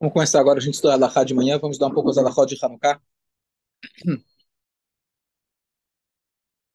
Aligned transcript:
Vamos 0.00 0.14
começar 0.14 0.40
agora, 0.40 0.58
a 0.58 0.62
gente 0.62 0.74
estuda 0.74 0.94
Alahá 0.94 1.22
de 1.24 1.34
manhã, 1.34 1.58
vamos 1.58 1.76
dar 1.76 1.88
um 1.88 1.92
pouco 1.92 2.08
as 2.08 2.16
Alahá 2.16 2.46
de 2.46 2.56
Hanukkah. 2.62 2.98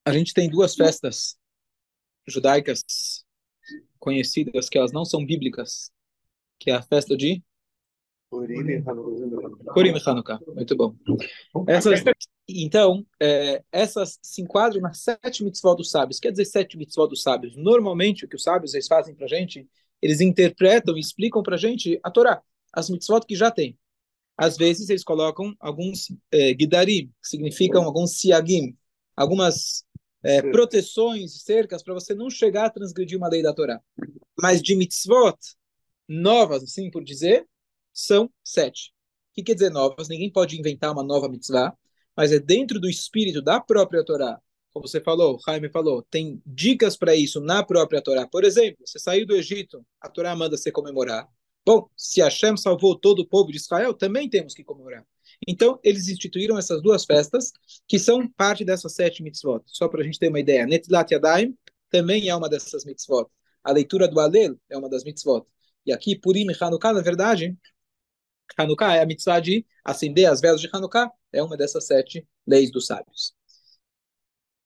A 0.05 0.13
gente 0.13 0.31
tem 0.31 0.47
duas 0.47 0.75
festas 0.75 1.35
judaicas 2.27 3.25
conhecidas, 3.97 4.69
que 4.69 4.77
elas 4.77 4.91
não 4.91 5.03
são 5.03 5.25
bíblicas, 5.25 5.91
que 6.59 6.69
é 6.69 6.75
a 6.75 6.83
festa 6.83 7.17
de 7.17 7.43
Purim 8.29 8.69
e 8.69 8.83
Hanukkah. 10.05 10.39
Muito 10.53 10.75
bom. 10.75 10.95
Essas, 11.67 12.03
então, 12.47 13.03
é, 13.19 13.63
essas 13.71 14.19
se 14.21 14.43
enquadram 14.43 14.81
nas 14.81 14.99
sete 14.99 15.43
mitzvot 15.43 15.77
dos 15.77 15.89
sábios. 15.89 16.19
Quer 16.19 16.29
dizer, 16.29 16.45
sete 16.45 16.77
mitzvot 16.77 17.07
dos 17.07 17.23
sábios. 17.23 17.55
Normalmente, 17.55 18.23
o 18.23 18.27
que 18.27 18.35
os 18.35 18.43
sábios 18.43 18.75
eles 18.75 18.85
fazem 18.85 19.15
para 19.15 19.25
a 19.25 19.29
gente, 19.29 19.67
eles 19.99 20.21
interpretam 20.21 20.95
e 20.95 20.99
explicam 20.99 21.41
para 21.41 21.55
a 21.55 21.57
gente 21.57 21.99
a 22.03 22.11
Torá 22.11 22.43
as 22.75 22.89
mitzvot 22.89 23.21
que 23.25 23.35
já 23.35 23.49
tem. 23.49 23.77
Às 24.37 24.57
vezes 24.57 24.89
eles 24.89 25.03
colocam 25.03 25.55
alguns 25.59 26.11
é, 26.29 26.53
guidarim, 26.53 27.07
que 27.21 27.29
significam 27.29 27.83
alguns 27.83 28.19
siagim, 28.19 28.77
algumas 29.15 29.85
é, 30.21 30.41
proteções, 30.51 31.41
cercas, 31.43 31.81
para 31.81 31.93
você 31.93 32.13
não 32.13 32.29
chegar 32.29 32.65
a 32.65 32.69
transgredir 32.69 33.17
uma 33.17 33.29
lei 33.29 33.41
da 33.41 33.53
Torá. 33.53 33.81
Mas 34.37 34.61
de 34.61 34.75
mitzvot 34.75 35.37
novas, 36.07 36.63
assim 36.63 36.91
por 36.91 37.03
dizer, 37.03 37.47
são 37.93 38.29
sete. 38.43 38.91
O 39.31 39.35
que 39.35 39.43
quer 39.43 39.53
dizer 39.53 39.69
novas? 39.69 40.09
Ninguém 40.09 40.31
pode 40.31 40.59
inventar 40.59 40.91
uma 40.91 41.03
nova 41.03 41.29
mitzvah, 41.29 41.73
mas 42.15 42.31
é 42.31 42.39
dentro 42.39 42.79
do 42.79 42.89
espírito 42.89 43.41
da 43.41 43.61
própria 43.61 44.03
Torá. 44.03 44.39
Como 44.73 44.85
você 44.85 44.99
falou, 44.99 45.39
Jaime 45.47 45.69
falou, 45.69 46.05
tem 46.09 46.41
dicas 46.45 46.97
para 46.97 47.15
isso 47.15 47.39
na 47.39 47.63
própria 47.63 48.01
Torá. 48.01 48.27
Por 48.27 48.43
exemplo, 48.43 48.85
você 48.85 48.99
saiu 48.99 49.25
do 49.25 49.33
Egito, 49.33 49.85
a 50.01 50.09
Torá 50.09 50.35
manda 50.35 50.57
você 50.57 50.69
comemorar. 50.69 51.29
Bom, 51.65 51.89
se 51.97 52.21
Hashem 52.21 52.55
salvou 52.57 52.95
todo 52.97 53.19
o 53.19 53.27
povo 53.27 53.51
de 53.51 53.57
Israel, 53.57 53.93
também 53.93 54.29
temos 54.29 54.53
que 54.53 54.63
comemorar. 54.63 55.05
Então, 55.47 55.79
eles 55.83 56.07
instituíram 56.07 56.57
essas 56.57 56.81
duas 56.81 57.05
festas, 57.05 57.51
que 57.87 57.97
são 57.97 58.27
parte 58.27 58.63
dessas 58.63 58.93
sete 58.93 59.23
mitzvot. 59.23 59.61
Só 59.65 59.87
para 59.87 60.01
a 60.01 60.03
gente 60.03 60.19
ter 60.19 60.29
uma 60.29 60.39
ideia. 60.39 60.65
Netilat 60.65 61.11
Yadayim 61.11 61.57
também 61.89 62.29
é 62.29 62.35
uma 62.35 62.47
dessas 62.47 62.85
mitzvot. 62.85 63.27
A 63.63 63.71
leitura 63.71 64.07
do 64.07 64.19
Alel 64.19 64.55
é 64.69 64.77
uma 64.77 64.89
das 64.89 65.03
mitzvot. 65.03 65.45
E 65.85 65.91
aqui, 65.91 66.15
Purim 66.15 66.45
e 66.49 66.55
Hanukkah, 66.59 66.93
na 66.93 67.01
verdade, 67.01 67.57
Hanukkah 68.57 68.95
é 68.95 69.01
a 69.01 69.05
mitzvah 69.05 69.39
de 69.39 69.65
acender 69.83 70.29
as 70.29 70.41
velas 70.41 70.61
de 70.61 70.69
Hanukkah, 70.71 71.11
é 71.31 71.41
uma 71.41 71.57
dessas 71.57 71.85
sete 71.85 72.27
leis 72.45 72.71
dos 72.71 72.85
sábios. 72.85 73.33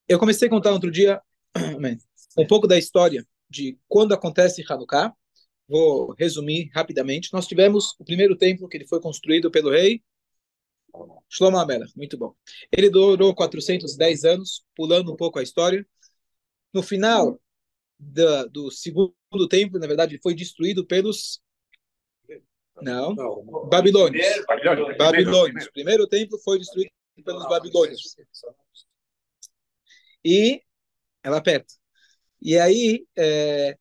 Eu 0.08 0.20
comecei 0.20 0.48
a 0.48 0.52
contar 0.52 0.72
outro 0.72 0.92
dia 0.92 1.22
um 2.38 2.48
pouco 2.48 2.68
da 2.68 2.78
história 2.78 3.26
de 3.50 3.78
quando 3.88 4.14
acontece 4.14 4.64
Hanukkah, 4.68 5.14
Vou 5.70 6.14
resumir 6.18 6.70
rapidamente. 6.74 7.32
Nós 7.32 7.48
tivemos 7.48 7.96
o 8.00 8.04
primeiro 8.04 8.36
templo 8.36 8.68
que 8.68 8.76
ele 8.76 8.88
foi 8.88 9.00
construído 9.00 9.52
pelo 9.52 9.70
rei 9.70 10.02
Shlomo 11.30 11.58
Amelech, 11.58 11.96
muito 11.96 12.18
bom. 12.18 12.36
Ele 12.72 12.90
durou 12.90 13.34
410 13.36 14.24
anos, 14.26 14.66
pulando 14.76 15.14
um 15.14 15.16
pouco 15.16 15.40
a 15.40 15.44
história. 15.44 15.86
No 16.74 16.82
final 16.82 17.40
da, 17.98 18.46
do 18.46 18.72
segundo 18.72 19.14
templo, 19.50 19.80
na 19.80 19.88
verdade, 19.88 20.20
foi 20.22 20.34
destruído 20.34 20.86
pelos 20.86 21.42
não, 22.82 23.14
Babilônios. 23.70 24.26
Babilônios. 24.98 25.66
O 25.66 25.72
primeiro 25.74 26.08
templo 26.08 26.40
foi 26.40 26.58
destruído 26.58 26.92
pelos 27.24 27.46
babilônios. 27.48 28.16
E 30.24 30.62
ela 31.22 31.42
perto. 31.42 31.74
E 32.42 32.58
aí, 32.58 33.06
é, 33.18 33.78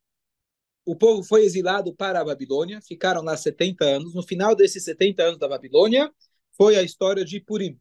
o 0.89 0.97
povo 0.97 1.23
foi 1.23 1.45
exilado 1.45 1.95
para 1.95 2.19
a 2.19 2.25
Babilônia, 2.25 2.81
ficaram 2.81 3.21
lá 3.21 3.37
70 3.37 3.85
anos. 3.85 4.15
No 4.15 4.23
final 4.23 4.57
desses 4.57 4.83
70 4.85 5.23
anos 5.23 5.39
da 5.39 5.47
Babilônia, 5.47 6.11
foi 6.57 6.77
a 6.77 6.83
história 6.83 7.27
de 7.27 7.39
Purim. 7.41 7.79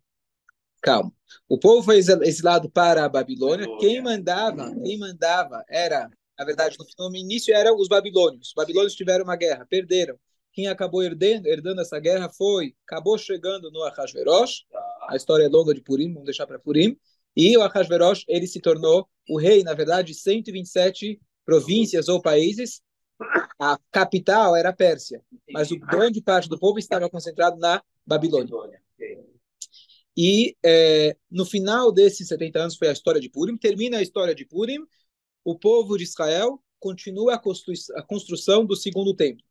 Calma. 0.82 1.14
O 1.48 1.58
povo 1.58 1.82
foi 1.82 2.00
exilado 2.00 2.70
para 2.70 3.06
a 3.06 3.10
Babilônia. 3.10 3.66
Quem 3.80 4.02
mandava, 4.02 4.76
quem 4.84 4.98
mandava 4.98 5.64
era, 5.70 6.10
na 6.38 6.44
verdade, 6.44 6.76
no, 7.00 7.16
início 7.16 7.56
eram 7.56 7.78
os 7.78 7.88
babilônios. 7.88 8.50
Os 8.50 8.54
babilônios 8.54 8.94
tiveram 8.94 9.24
uma 9.24 9.38
guerra, 9.38 9.66
perderam. 9.66 10.20
Quem 10.52 10.68
acabou 10.68 11.02
herdando, 11.02 11.48
herdando 11.48 11.80
essa 11.80 12.02
guerra 12.02 12.28
foi, 12.28 12.76
acabou 12.86 13.18
chegando 13.18 13.72
no 13.72 13.84
Ahasverosh. 13.84 14.66
A 15.08 15.16
história 15.16 15.46
é 15.46 15.48
longa 15.48 15.74
de 15.74 15.80
Purim, 15.80 16.12
vamos 16.12 16.26
deixar 16.26 16.46
para 16.46 16.60
Purim. 16.60 16.98
E 17.34 17.56
o 17.56 17.62
Ahasverosh, 17.62 18.26
ele 18.28 18.48
se 18.48 18.60
tornou 18.60 19.08
o 19.30 19.40
rei, 19.40 19.64
na 19.64 19.74
verdade, 19.74 20.10
de 20.10 20.20
127 20.20 21.22
províncias 21.46 22.10
ou 22.10 22.22
países, 22.22 22.82
a 23.60 23.80
capital 23.92 24.56
era 24.56 24.70
a 24.70 24.74
Pérsia, 24.74 25.24
mas 25.52 25.72
o 25.72 25.80
grande 25.80 26.22
parte 26.22 26.48
do 26.48 26.60
povo 26.60 26.78
estava 26.78 27.10
concentrado 27.10 27.58
na 27.58 27.82
Babilônia. 28.06 28.82
E 30.16 30.56
é, 30.66 31.16
no 31.30 31.46
final 31.46 31.92
desses 31.92 32.28
70 32.28 32.60
anos 32.60 32.76
foi 32.76 32.88
a 32.88 32.92
história 32.92 33.22
de 33.22 33.30
Purim, 33.30 33.56
termina 33.56 33.98
a 33.98 34.02
história 34.02 34.34
de 34.34 34.46
Purim, 34.46 34.80
o 35.44 35.58
povo 35.58 35.96
de 35.96 36.04
Israel 36.04 36.62
continua 36.80 37.36
a, 37.36 37.40
constru 37.40 37.74
a 37.96 38.02
construção 38.02 38.66
do 38.66 38.76
segundo 38.76 39.16
templo. 39.16 39.44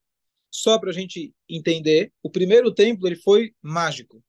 Só 0.51 0.79
para 0.79 0.91
a 0.91 0.93
gente 0.93 1.35
entender, 1.49 2.13
o 2.23 2.31
primeiro 2.31 2.73
templo 2.73 3.07
ele 3.07 3.17
foi 3.17 3.55
mágico. 3.63 4.23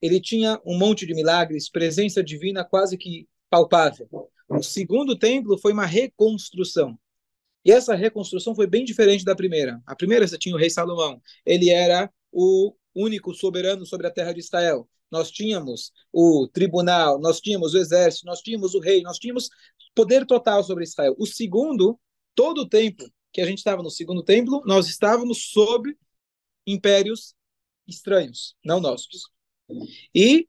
Ele 0.00 0.20
tinha 0.20 0.60
um 0.64 0.78
monte 0.78 1.06
de 1.06 1.14
milagres, 1.14 1.70
presença 1.70 2.22
divina 2.22 2.64
quase 2.64 2.96
que 2.96 3.28
palpável. 3.48 4.08
O 4.48 4.62
segundo 4.62 5.16
templo 5.16 5.58
foi 5.58 5.72
uma 5.72 5.86
reconstrução. 5.86 6.98
E 7.64 7.70
essa 7.70 7.94
reconstrução 7.94 8.54
foi 8.54 8.66
bem 8.66 8.84
diferente 8.84 9.24
da 9.24 9.36
primeira. 9.36 9.80
A 9.86 9.94
primeira 9.94 10.26
você 10.26 10.38
tinha 10.38 10.54
o 10.54 10.58
rei 10.58 10.70
Salomão. 10.70 11.20
Ele 11.44 11.70
era 11.70 12.10
o 12.32 12.74
único 12.94 13.34
soberano 13.34 13.84
sobre 13.84 14.06
a 14.06 14.10
terra 14.10 14.32
de 14.32 14.40
Israel. 14.40 14.88
Nós 15.10 15.30
tínhamos 15.30 15.92
o 16.12 16.48
tribunal, 16.48 17.20
nós 17.20 17.40
tínhamos 17.40 17.74
o 17.74 17.78
exército, 17.78 18.26
nós 18.26 18.40
tínhamos 18.40 18.74
o 18.74 18.80
rei, 18.80 19.02
nós 19.02 19.18
tínhamos 19.18 19.48
poder 19.94 20.24
total 20.24 20.62
sobre 20.62 20.84
Israel. 20.84 21.14
O 21.18 21.26
segundo, 21.26 21.98
todo 22.34 22.62
o 22.62 22.68
tempo 22.68 23.04
que 23.32 23.40
a 23.40 23.46
gente 23.46 23.58
estava 23.58 23.82
no 23.82 23.90
segundo 23.90 24.22
templo, 24.22 24.62
nós 24.64 24.88
estávamos 24.88 25.50
sob 25.50 25.96
impérios 26.66 27.34
estranhos, 27.86 28.56
não 28.64 28.80
nossos. 28.80 29.30
E 30.14 30.48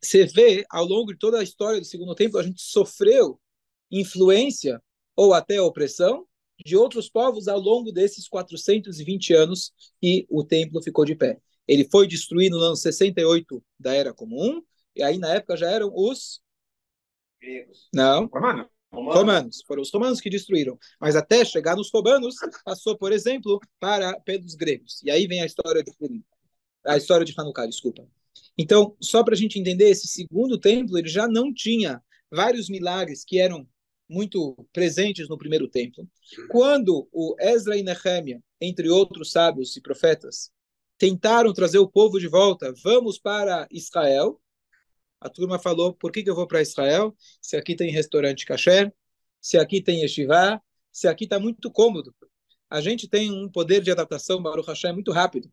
você 0.00 0.26
vê, 0.26 0.64
ao 0.70 0.84
longo 0.84 1.12
de 1.12 1.18
toda 1.18 1.38
a 1.38 1.42
história 1.42 1.78
do 1.78 1.86
segundo 1.86 2.14
templo, 2.14 2.38
a 2.38 2.42
gente 2.42 2.60
sofreu 2.62 3.38
influência 3.90 4.82
ou 5.16 5.34
até 5.34 5.56
a 5.56 5.64
opressão 5.64 6.26
de 6.64 6.76
outros 6.76 7.08
povos 7.08 7.48
ao 7.48 7.58
longo 7.58 7.90
desses 7.92 8.28
420 8.28 9.34
anos 9.34 9.72
que 10.00 10.26
o 10.30 10.44
templo 10.44 10.82
ficou 10.82 11.04
de 11.04 11.14
pé. 11.14 11.40
Ele 11.66 11.88
foi 11.90 12.06
destruído 12.06 12.58
no 12.58 12.64
ano 12.64 12.76
68 12.76 13.62
da 13.78 13.94
Era 13.94 14.12
Comum, 14.12 14.62
e 14.94 15.02
aí 15.02 15.18
na 15.18 15.34
época 15.34 15.56
já 15.56 15.70
eram 15.70 15.90
os 15.94 16.40
gregos. 17.40 17.88
Não. 17.92 18.26
Romanos. 18.26 18.66
Romanos. 18.92 19.62
Foram 19.66 19.82
os 19.82 19.90
romanos 19.90 20.20
que 20.20 20.28
destruíram. 20.28 20.78
Mas 21.00 21.16
até 21.16 21.44
chegar 21.44 21.76
nos 21.76 21.90
romanos, 21.90 22.36
passou, 22.64 22.96
por 22.96 23.10
exemplo, 23.10 23.58
para 23.80 24.20
pelos 24.20 24.54
gregos. 24.54 25.00
E 25.02 25.10
aí 25.10 25.26
vem 25.26 25.42
a 25.42 25.46
história 25.46 25.82
de 25.82 25.92
a 26.84 26.96
história 26.96 27.24
de 27.24 27.32
Hanukkah, 27.36 27.66
desculpa. 27.66 28.06
Então, 28.58 28.96
só 29.00 29.22
para 29.22 29.34
a 29.34 29.36
gente 29.36 29.58
entender, 29.58 29.88
esse 29.88 30.08
segundo 30.08 30.58
templo 30.58 30.98
ele 30.98 31.08
já 31.08 31.28
não 31.28 31.52
tinha 31.54 32.02
vários 32.30 32.68
milagres 32.68 33.24
que 33.24 33.38
eram 33.38 33.66
muito 34.12 34.54
presentes 34.72 35.28
no 35.28 35.38
primeiro 35.38 35.66
templo. 35.66 36.06
Quando 36.50 37.08
o 37.10 37.34
Ezra 37.40 37.76
e 37.76 37.82
Nehemia, 37.82 38.42
entre 38.60 38.90
outros 38.90 39.32
sábios 39.32 39.76
e 39.76 39.80
profetas, 39.80 40.52
tentaram 40.98 41.52
trazer 41.52 41.78
o 41.78 41.88
povo 41.88 42.20
de 42.20 42.28
volta, 42.28 42.72
vamos 42.82 43.18
para 43.18 43.66
Israel. 43.70 44.40
A 45.18 45.28
turma 45.28 45.58
falou: 45.58 45.94
por 45.94 46.12
que, 46.12 46.22
que 46.22 46.30
eu 46.30 46.34
vou 46.34 46.46
para 46.46 46.60
Israel? 46.60 47.16
Se 47.40 47.56
aqui 47.56 47.74
tem 47.74 47.90
restaurante 47.90 48.44
kasher, 48.44 48.92
se 49.40 49.56
aqui 49.56 49.82
tem 49.82 50.02
yeshiva, 50.02 50.60
se 50.92 51.08
aqui 51.08 51.24
está 51.24 51.40
muito 51.40 51.70
cômodo. 51.70 52.14
A 52.68 52.80
gente 52.80 53.08
tem 53.08 53.30
um 53.30 53.48
poder 53.48 53.80
de 53.82 53.90
adaptação, 53.90 54.42
Baruch 54.42 54.68
Hashem, 54.68 54.92
muito 54.92 55.12
rápido. 55.12 55.50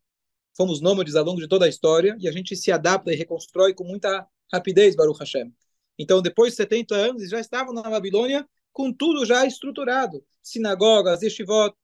Fomos 0.55 0.81
nômades 0.81 1.15
ao 1.15 1.23
longo 1.23 1.39
de 1.39 1.47
toda 1.47 1.65
a 1.65 1.69
história 1.69 2.15
e 2.19 2.27
a 2.27 2.31
gente 2.31 2.55
se 2.55 2.71
adapta 2.71 3.13
e 3.13 3.15
reconstrói 3.15 3.73
com 3.73 3.83
muita 3.83 4.27
rapidez, 4.51 4.95
Baruch 4.95 5.19
Hashem. 5.19 5.53
Então, 5.99 6.21
depois 6.21 6.53
de 6.53 6.57
70 6.57 6.95
anos, 6.95 7.17
eles 7.17 7.29
já 7.29 7.41
estavam 7.41 7.73
na 7.73 7.83
Babilônia 7.83 8.47
com 8.71 8.93
tudo 8.93 9.25
já 9.25 9.45
estruturado. 9.45 10.25
Sinagogas, 10.41 11.21
yeshivot. 11.21 11.75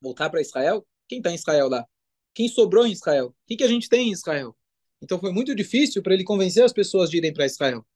Voltar 0.00 0.30
para 0.30 0.40
Israel? 0.40 0.86
Quem 1.06 1.18
está 1.18 1.30
em 1.30 1.34
Israel 1.34 1.68
lá? 1.68 1.86
Quem 2.32 2.48
sobrou 2.48 2.86
em 2.86 2.92
Israel? 2.92 3.26
O 3.26 3.34
que, 3.46 3.56
que 3.56 3.64
a 3.64 3.68
gente 3.68 3.90
tem 3.90 4.08
em 4.08 4.12
Israel? 4.12 4.56
Então 5.02 5.18
foi 5.18 5.32
muito 5.32 5.54
difícil 5.54 6.02
para 6.02 6.14
ele 6.14 6.24
convencer 6.24 6.64
as 6.64 6.72
pessoas 6.72 7.10
de 7.10 7.18
irem 7.18 7.32
para 7.32 7.44
Israel. 7.44 7.86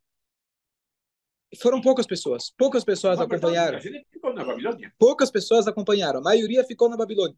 Foram 1.58 1.81
poucas 1.81 2.06
pessoas. 2.06 2.52
Poucas 2.56 2.84
pessoas 2.84 3.19
acompanharam. 3.19 3.81
Poucas 4.98 5.31
pessoas 5.31 5.66
acompanharam. 5.66 6.20
A 6.20 6.22
maioria 6.22 6.62
ficou 6.64 6.88
na 6.88 6.96
Babilônia. 6.96 7.36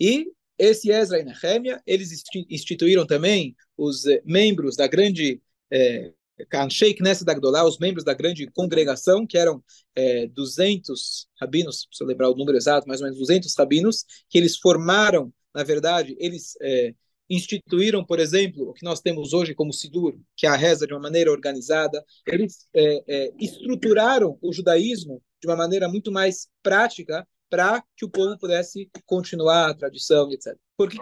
E 0.00 0.32
esse 0.58 0.90
Ezra 0.90 1.20
e 1.20 1.24
Nehemia, 1.24 1.82
eles 1.86 2.24
instituíram 2.48 3.06
também 3.06 3.54
os 3.76 4.06
eh, 4.06 4.22
membros 4.24 4.76
da 4.76 4.86
grande 4.86 5.40
é, 5.70 6.12
Anshei 6.54 6.94
Knesset 6.94 7.30
Agdolá, 7.30 7.64
os 7.64 7.78
membros 7.78 8.04
da 8.04 8.14
grande 8.14 8.46
congregação, 8.52 9.26
que 9.26 9.38
eram 9.38 9.62
é, 9.94 10.26
200 10.28 11.28
rabinos, 11.40 11.86
eu 12.00 12.06
lembrar 12.06 12.30
o 12.30 12.36
número 12.36 12.56
exato, 12.56 12.88
mais 12.88 13.00
ou 13.00 13.06
menos 13.06 13.18
200 13.18 13.54
rabinos, 13.56 14.04
que 14.28 14.38
eles 14.38 14.56
formaram, 14.56 15.32
na 15.54 15.62
verdade, 15.62 16.16
eles 16.18 16.54
é, 16.60 16.94
instituíram, 17.28 18.04
por 18.04 18.18
exemplo, 18.18 18.70
o 18.70 18.72
que 18.72 18.84
nós 18.84 19.00
temos 19.00 19.32
hoje 19.32 19.54
como 19.54 19.72
Sidur, 19.72 20.18
que 20.36 20.46
é 20.46 20.50
a 20.50 20.56
reza 20.56 20.86
de 20.86 20.92
uma 20.92 21.00
maneira 21.00 21.30
organizada, 21.30 22.04
eles 22.26 22.66
é, 22.74 23.04
é, 23.06 23.32
estruturaram 23.38 24.38
o 24.42 24.52
judaísmo 24.52 25.22
de 25.40 25.48
uma 25.48 25.56
maneira 25.56 25.88
muito 25.88 26.12
mais 26.12 26.48
prática 26.62 27.26
para 27.48 27.82
que 27.96 28.04
o 28.04 28.10
povo 28.10 28.38
pudesse 28.38 28.90
continuar 29.04 29.70
a 29.70 29.74
tradição, 29.74 30.30
etc. 30.30 30.56
Por 30.76 30.90
que 30.90 30.98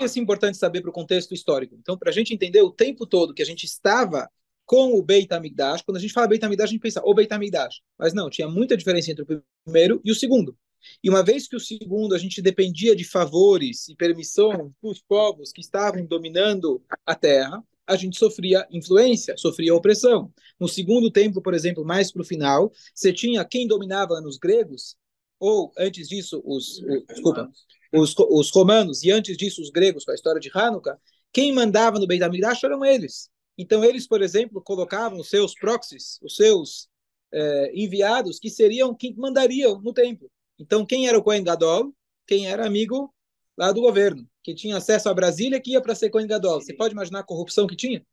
é 0.00 0.18
importante 0.18 0.58
saber 0.58 0.80
para 0.80 0.90
o 0.90 0.92
contexto 0.92 1.32
histórico? 1.32 1.76
Então, 1.78 1.96
para 1.96 2.10
a 2.10 2.12
gente 2.12 2.34
entender 2.34 2.62
o 2.62 2.70
tempo 2.70 3.06
todo 3.06 3.32
que 3.32 3.42
a 3.42 3.46
gente 3.46 3.64
estava 3.64 4.28
com 4.64 4.94
o 4.98 5.02
Beit 5.02 5.32
HaMikdash, 5.32 5.82
quando 5.82 5.96
a 5.96 6.00
gente 6.00 6.12
fala 6.12 6.26
Beit 6.26 6.44
HaMikdash, 6.44 6.68
a 6.68 6.72
gente 6.72 6.80
pensa 6.80 7.02
o 7.04 7.14
Beit 7.14 7.32
HaMikdash. 7.32 7.80
Mas 7.98 8.12
não, 8.12 8.30
tinha 8.30 8.48
muita 8.48 8.76
diferença 8.76 9.10
entre 9.10 9.24
o 9.24 9.42
primeiro 9.64 10.00
e 10.04 10.10
o 10.10 10.14
segundo. 10.14 10.56
E 11.02 11.08
uma 11.08 11.22
vez 11.22 11.48
que 11.48 11.56
o 11.56 11.60
segundo 11.60 12.14
a 12.14 12.18
gente 12.18 12.42
dependia 12.42 12.94
de 12.94 13.04
favores 13.04 13.88
e 13.88 13.96
permissão 13.96 14.74
dos 14.82 15.00
povos 15.00 15.52
que 15.52 15.60
estavam 15.60 16.04
dominando 16.04 16.82
a 17.06 17.14
terra, 17.14 17.62
a 17.86 17.96
gente 17.96 18.18
sofria 18.18 18.66
influência, 18.70 19.36
sofria 19.36 19.74
opressão. 19.74 20.32
No 20.58 20.68
segundo 20.68 21.10
templo, 21.10 21.42
por 21.42 21.54
exemplo, 21.54 21.84
mais 21.84 22.10
para 22.10 22.22
o 22.22 22.24
final, 22.24 22.72
você 22.94 23.12
tinha 23.12 23.44
quem 23.44 23.66
dominava 23.66 24.20
nos 24.20 24.38
gregos, 24.38 24.96
ou 25.38 25.72
antes 25.78 26.08
disso, 26.08 26.42
os, 26.44 26.78
os 26.78 27.04
desculpa, 27.06 27.50
os, 27.92 28.14
os 28.16 28.50
romanos, 28.50 29.02
e 29.02 29.10
antes 29.10 29.36
disso, 29.36 29.60
os 29.60 29.70
gregos, 29.70 30.04
com 30.04 30.12
a 30.12 30.14
história 30.14 30.40
de 30.40 30.50
Hanukkah, 30.52 30.98
quem 31.32 31.52
mandava 31.52 31.98
no 31.98 32.06
Beit 32.06 32.22
HaMikdash 32.22 32.64
eram 32.64 32.84
eles. 32.84 33.28
Então, 33.56 33.84
eles, 33.84 34.06
por 34.06 34.22
exemplo, 34.22 34.60
colocavam 34.62 35.18
os 35.20 35.28
seus 35.28 35.54
proxies, 35.54 36.18
os 36.22 36.36
seus 36.36 36.88
eh, 37.32 37.72
enviados, 37.74 38.38
que 38.38 38.50
seriam 38.50 38.94
quem 38.94 39.14
mandariam 39.16 39.80
no 39.80 39.92
templo. 39.92 40.30
Então, 40.58 40.84
quem 40.84 41.08
era 41.08 41.18
o 41.18 41.22
Cohen 41.22 41.44
Gadol? 41.44 41.94
Quem 42.26 42.46
era 42.48 42.66
amigo 42.66 43.14
lá 43.56 43.70
do 43.70 43.80
governo, 43.80 44.28
que 44.42 44.54
tinha 44.54 44.76
acesso 44.76 45.08
a 45.08 45.14
Brasília, 45.14 45.60
que 45.60 45.72
ia 45.72 45.80
para 45.80 45.94
ser 45.94 46.10
Cohen 46.10 46.26
Gadol. 46.26 46.60
Você 46.60 46.74
pode 46.74 46.92
imaginar 46.92 47.20
a 47.20 47.24
corrupção 47.24 47.66
que 47.66 47.76
tinha? 47.76 48.04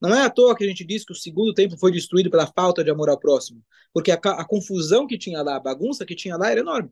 Não 0.00 0.14
é 0.14 0.22
à 0.22 0.30
toa 0.30 0.56
que 0.56 0.64
a 0.64 0.66
gente 0.66 0.84
diz 0.84 1.04
que 1.04 1.12
o 1.12 1.16
segundo 1.16 1.52
templo 1.52 1.78
foi 1.78 1.92
destruído 1.92 2.30
pela 2.30 2.46
falta 2.46 2.82
de 2.82 2.90
amor 2.90 3.10
ao 3.10 3.18
próximo, 3.18 3.62
porque 3.92 4.10
a, 4.10 4.14
a 4.14 4.44
confusão 4.44 5.06
que 5.06 5.18
tinha 5.18 5.42
lá, 5.42 5.56
a 5.56 5.60
bagunça 5.60 6.06
que 6.06 6.16
tinha 6.16 6.36
lá 6.36 6.50
era 6.50 6.60
enorme. 6.60 6.90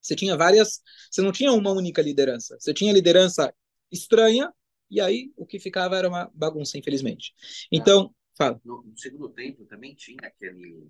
Você 0.00 0.14
tinha 0.14 0.36
várias, 0.36 0.80
você 1.10 1.22
não 1.22 1.32
tinha 1.32 1.52
uma 1.52 1.70
única 1.70 2.02
liderança. 2.02 2.56
Você 2.58 2.74
tinha 2.74 2.92
liderança 2.92 3.52
estranha 3.90 4.52
e 4.90 5.00
aí 5.00 5.32
o 5.36 5.46
que 5.46 5.58
ficava 5.58 5.96
era 5.96 6.08
uma 6.08 6.30
bagunça, 6.34 6.78
infelizmente. 6.78 7.34
Então, 7.70 8.14
fala. 8.36 8.60
No, 8.64 8.82
no 8.82 8.98
segundo 8.98 9.28
templo 9.28 9.64
também 9.66 9.94
tinha 9.94 10.18
aquele 10.22 10.88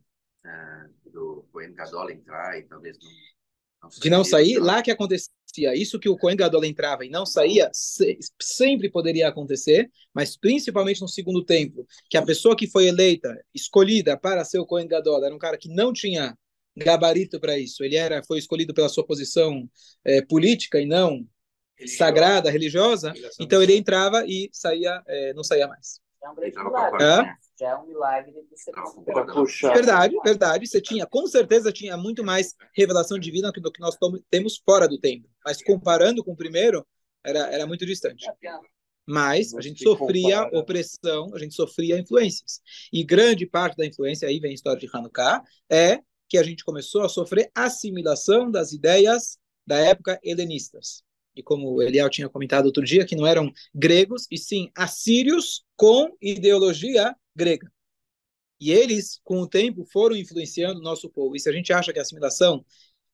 do 1.04 1.44
Cohen 1.52 1.74
Gadol 1.74 2.10
entrar 2.10 2.58
e 2.58 2.62
talvez 2.64 2.98
não, 3.00 3.10
não 3.82 3.88
de 3.88 4.10
não 4.10 4.24
sair, 4.24 4.58
lá 4.58 4.82
que 4.82 4.90
acontecia 4.90 5.30
isso 5.74 5.98
que 5.98 6.08
o 6.08 6.16
Cohen 6.16 6.36
Gadol 6.36 6.64
entrava 6.64 7.04
e 7.04 7.08
não 7.08 7.24
saía, 7.24 7.70
se, 7.72 8.18
sempre 8.40 8.90
poderia 8.90 9.28
acontecer, 9.28 9.90
mas 10.12 10.36
principalmente 10.36 11.00
no 11.00 11.08
segundo 11.08 11.44
templo, 11.44 11.86
que 12.10 12.16
a 12.16 12.22
pessoa 12.22 12.56
que 12.56 12.68
foi 12.68 12.86
eleita, 12.86 13.34
escolhida 13.54 14.18
para 14.18 14.44
ser 14.44 14.58
o 14.58 14.66
Cohen 14.66 14.86
Gadol, 14.86 15.24
era 15.24 15.34
um 15.34 15.38
cara 15.38 15.56
que 15.56 15.68
não 15.68 15.92
tinha 15.92 16.36
gabarito 16.76 17.40
para 17.40 17.58
isso, 17.58 17.82
ele 17.82 17.96
era 17.96 18.22
foi 18.22 18.38
escolhido 18.38 18.74
pela 18.74 18.88
sua 18.88 19.06
posição 19.06 19.68
é, 20.04 20.20
política 20.20 20.78
e 20.78 20.84
não 20.84 21.26
religiosa. 21.78 21.98
sagrada, 21.98 22.50
religiosa, 22.50 23.14
então 23.40 23.62
ele 23.62 23.76
entrava 23.76 24.24
e 24.26 24.48
saía, 24.52 25.02
é, 25.06 25.34
não 25.34 25.44
saía 25.44 25.68
mais. 25.68 26.00
É 26.26 26.30
um 26.30 26.34
grande 26.34 26.56
milagre, 26.56 26.98
né? 26.98 27.36
Já 27.58 27.68
é 27.70 27.76
um 27.76 27.86
milagre 27.86 28.32
de 28.32 28.42
você. 28.50 28.72
Verdade, 29.72 30.16
verdade. 30.24 30.66
Você 30.66 30.80
tinha, 30.80 31.06
com 31.06 31.26
certeza, 31.26 31.72
tinha 31.72 31.96
muito 31.96 32.24
mais 32.24 32.54
revelação 32.74 33.18
divina 33.18 33.52
do 33.52 33.72
que 33.72 33.80
nós 33.80 33.96
temos 34.28 34.60
fora 34.64 34.88
do 34.88 34.98
templo. 34.98 35.30
Mas 35.44 35.62
comparando 35.62 36.24
com 36.24 36.32
o 36.32 36.36
primeiro, 36.36 36.86
era, 37.24 37.50
era 37.52 37.66
muito 37.66 37.86
distante. 37.86 38.26
Mas 39.06 39.54
a 39.54 39.60
gente 39.60 39.82
sofria 39.84 40.42
opressão, 40.52 41.32
a 41.32 41.38
gente 41.38 41.54
sofria 41.54 41.98
influências. 41.98 42.60
E 42.92 43.04
grande 43.04 43.46
parte 43.46 43.76
da 43.76 43.86
influência, 43.86 44.28
aí 44.28 44.40
vem 44.40 44.50
a 44.50 44.54
história 44.54 44.80
de 44.80 44.90
Hanukkah, 44.92 45.42
é 45.70 46.00
que 46.28 46.36
a 46.36 46.42
gente 46.42 46.64
começou 46.64 47.02
a 47.02 47.08
sofrer 47.08 47.50
assimilação 47.54 48.50
das 48.50 48.72
ideias 48.72 49.38
da 49.64 49.76
época 49.78 50.18
helenistas 50.24 51.05
e 51.36 51.42
como 51.42 51.70
o 51.70 51.82
Eliel 51.82 52.08
tinha 52.08 52.28
comentado 52.28 52.66
outro 52.66 52.82
dia, 52.84 53.04
que 53.04 53.14
não 53.14 53.26
eram 53.26 53.52
gregos, 53.74 54.26
e 54.30 54.38
sim 54.38 54.70
assírios 54.74 55.64
com 55.76 56.16
ideologia 56.20 57.14
grega. 57.34 57.70
E 58.60 58.72
eles, 58.72 59.20
com 59.22 59.40
o 59.40 59.46
tempo, 59.46 59.84
foram 59.84 60.16
influenciando 60.16 60.80
o 60.80 60.82
nosso 60.82 61.10
povo. 61.10 61.36
E 61.36 61.40
se 61.40 61.48
a 61.48 61.52
gente 61.52 61.72
acha 61.72 61.92
que 61.92 61.98
a 61.98 62.02
assimilação 62.02 62.64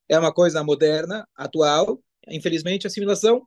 é 0.07 0.17
uma 0.17 0.33
coisa 0.33 0.63
moderna, 0.63 1.27
atual, 1.35 2.01
infelizmente 2.29 2.87
a 2.87 2.89
assimilação 2.89 3.45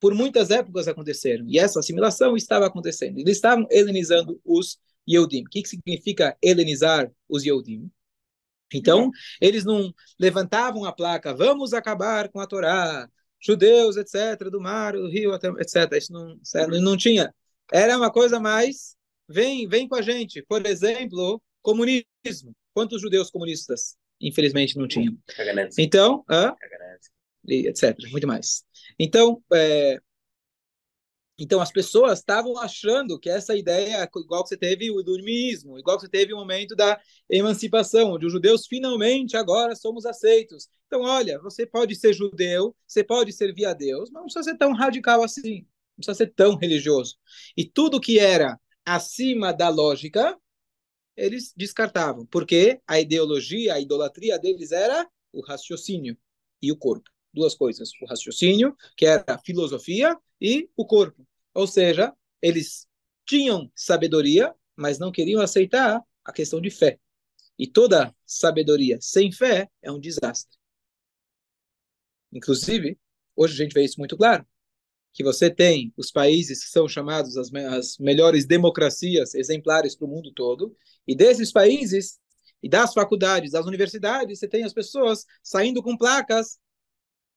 por 0.00 0.14
muitas 0.14 0.50
épocas 0.50 0.86
aconteceram. 0.86 1.46
E 1.48 1.58
essa 1.58 1.80
assimilação 1.80 2.36
estava 2.36 2.66
acontecendo. 2.66 3.18
Eles 3.18 3.36
estavam 3.36 3.66
helenizando 3.70 4.40
os 4.44 4.78
Yehudim. 5.08 5.42
O 5.42 5.50
que, 5.50 5.62
que 5.62 5.68
significa 5.68 6.36
helenizar 6.42 7.10
os 7.28 7.44
Yehudim? 7.44 7.90
Então, 8.72 9.10
eles 9.40 9.64
não 9.64 9.92
levantavam 10.18 10.84
a 10.84 10.92
placa, 10.92 11.34
vamos 11.34 11.72
acabar 11.72 12.28
com 12.28 12.40
a 12.40 12.46
Torá, 12.46 13.08
judeus, 13.40 13.96
etc., 13.96 14.50
do 14.50 14.60
mar, 14.60 14.94
do 14.94 15.08
rio, 15.08 15.34
etc. 15.34 15.92
Isso 15.92 16.12
não, 16.12 16.38
não 16.80 16.96
tinha. 16.96 17.32
Era 17.72 17.96
uma 17.96 18.10
coisa 18.10 18.38
mais, 18.38 18.96
vem, 19.28 19.68
vem 19.68 19.88
com 19.88 19.96
a 19.96 20.02
gente. 20.02 20.42
Por 20.42 20.64
exemplo, 20.66 21.42
comunismo. 21.62 22.54
Quantos 22.72 23.00
judeus 23.00 23.30
comunistas, 23.30 23.96
infelizmente, 24.20 24.76
não 24.76 24.86
tinham? 24.86 25.16
Então, 25.78 26.24
etc. 27.48 27.96
Muito 28.10 28.26
mais. 28.26 28.64
Então, 28.98 29.42
é, 29.52 29.98
então, 31.38 31.60
as 31.60 31.70
pessoas 31.70 32.18
estavam 32.18 32.58
achando 32.58 33.18
que 33.18 33.28
essa 33.28 33.54
ideia, 33.54 34.08
igual 34.16 34.42
que 34.42 34.48
você 34.48 34.56
teve 34.56 34.90
o 34.90 35.00
iluminismo, 35.00 35.78
igual 35.78 35.98
que 35.98 36.04
você 36.04 36.08
teve 36.08 36.32
o 36.32 36.36
momento 36.36 36.74
da 36.74 36.98
emancipação, 37.28 38.12
onde 38.12 38.24
os 38.24 38.32
judeus 38.32 38.66
finalmente 38.66 39.36
agora 39.36 39.76
somos 39.76 40.06
aceitos. 40.06 40.68
Então, 40.86 41.02
olha, 41.02 41.38
você 41.40 41.66
pode 41.66 41.94
ser 41.94 42.14
judeu, 42.14 42.74
você 42.86 43.04
pode 43.04 43.32
servir 43.32 43.66
a 43.66 43.74
Deus, 43.74 44.10
mas 44.10 44.20
não 44.20 44.24
precisa 44.24 44.44
ser 44.44 44.56
tão 44.56 44.72
radical 44.72 45.22
assim, 45.22 45.60
não 45.60 45.96
precisa 45.96 46.14
ser 46.14 46.32
tão 46.34 46.56
religioso. 46.56 47.16
E 47.54 47.64
tudo 47.68 48.00
que 48.00 48.18
era 48.18 48.58
acima 48.84 49.52
da 49.52 49.68
lógica, 49.68 50.38
eles 51.14 51.52
descartavam, 51.54 52.24
porque 52.26 52.80
a 52.86 52.98
ideologia, 52.98 53.74
a 53.74 53.80
idolatria 53.80 54.38
deles 54.38 54.72
era 54.72 55.06
o 55.32 55.42
raciocínio 55.42 56.16
e 56.62 56.72
o 56.72 56.76
corpo 56.76 57.10
duas 57.36 57.54
coisas: 57.54 57.90
o 58.00 58.06
raciocínio, 58.06 58.74
que 58.96 59.04
era 59.04 59.22
a 59.28 59.38
filosofia, 59.38 60.16
e 60.40 60.68
o 60.76 60.86
corpo. 60.86 61.26
Ou 61.56 61.66
seja, 61.66 62.14
eles 62.42 62.86
tinham 63.24 63.70
sabedoria, 63.74 64.54
mas 64.76 64.98
não 64.98 65.10
queriam 65.10 65.40
aceitar 65.40 66.02
a 66.22 66.32
questão 66.32 66.60
de 66.60 66.70
fé. 66.70 67.00
E 67.58 67.66
toda 67.66 68.14
sabedoria 68.26 68.98
sem 69.00 69.32
fé 69.32 69.70
é 69.80 69.90
um 69.90 69.98
desastre. 69.98 70.56
Inclusive, 72.30 72.98
hoje 73.34 73.54
a 73.54 73.64
gente 73.64 73.72
vê 73.72 73.84
isso 73.84 73.98
muito 73.98 74.16
claro, 74.18 74.46
que 75.14 75.24
você 75.24 75.50
tem 75.50 75.94
os 75.96 76.10
países 76.10 76.62
que 76.62 76.70
são 76.70 76.86
chamados 76.86 77.38
as, 77.38 77.50
as 77.54 77.96
melhores 77.96 78.44
democracias 78.44 79.34
exemplares 79.34 79.96
para 79.96 80.06
o 80.06 80.10
mundo 80.10 80.30
todo, 80.32 80.76
e 81.06 81.16
desses 81.16 81.50
países 81.50 82.18
e 82.62 82.68
das 82.68 82.92
faculdades, 82.92 83.52
das 83.52 83.64
universidades, 83.64 84.38
você 84.38 84.46
tem 84.46 84.62
as 84.62 84.74
pessoas 84.74 85.24
saindo 85.42 85.82
com 85.82 85.96
placas 85.96 86.58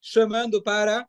chamando 0.01 0.61
para 0.61 1.07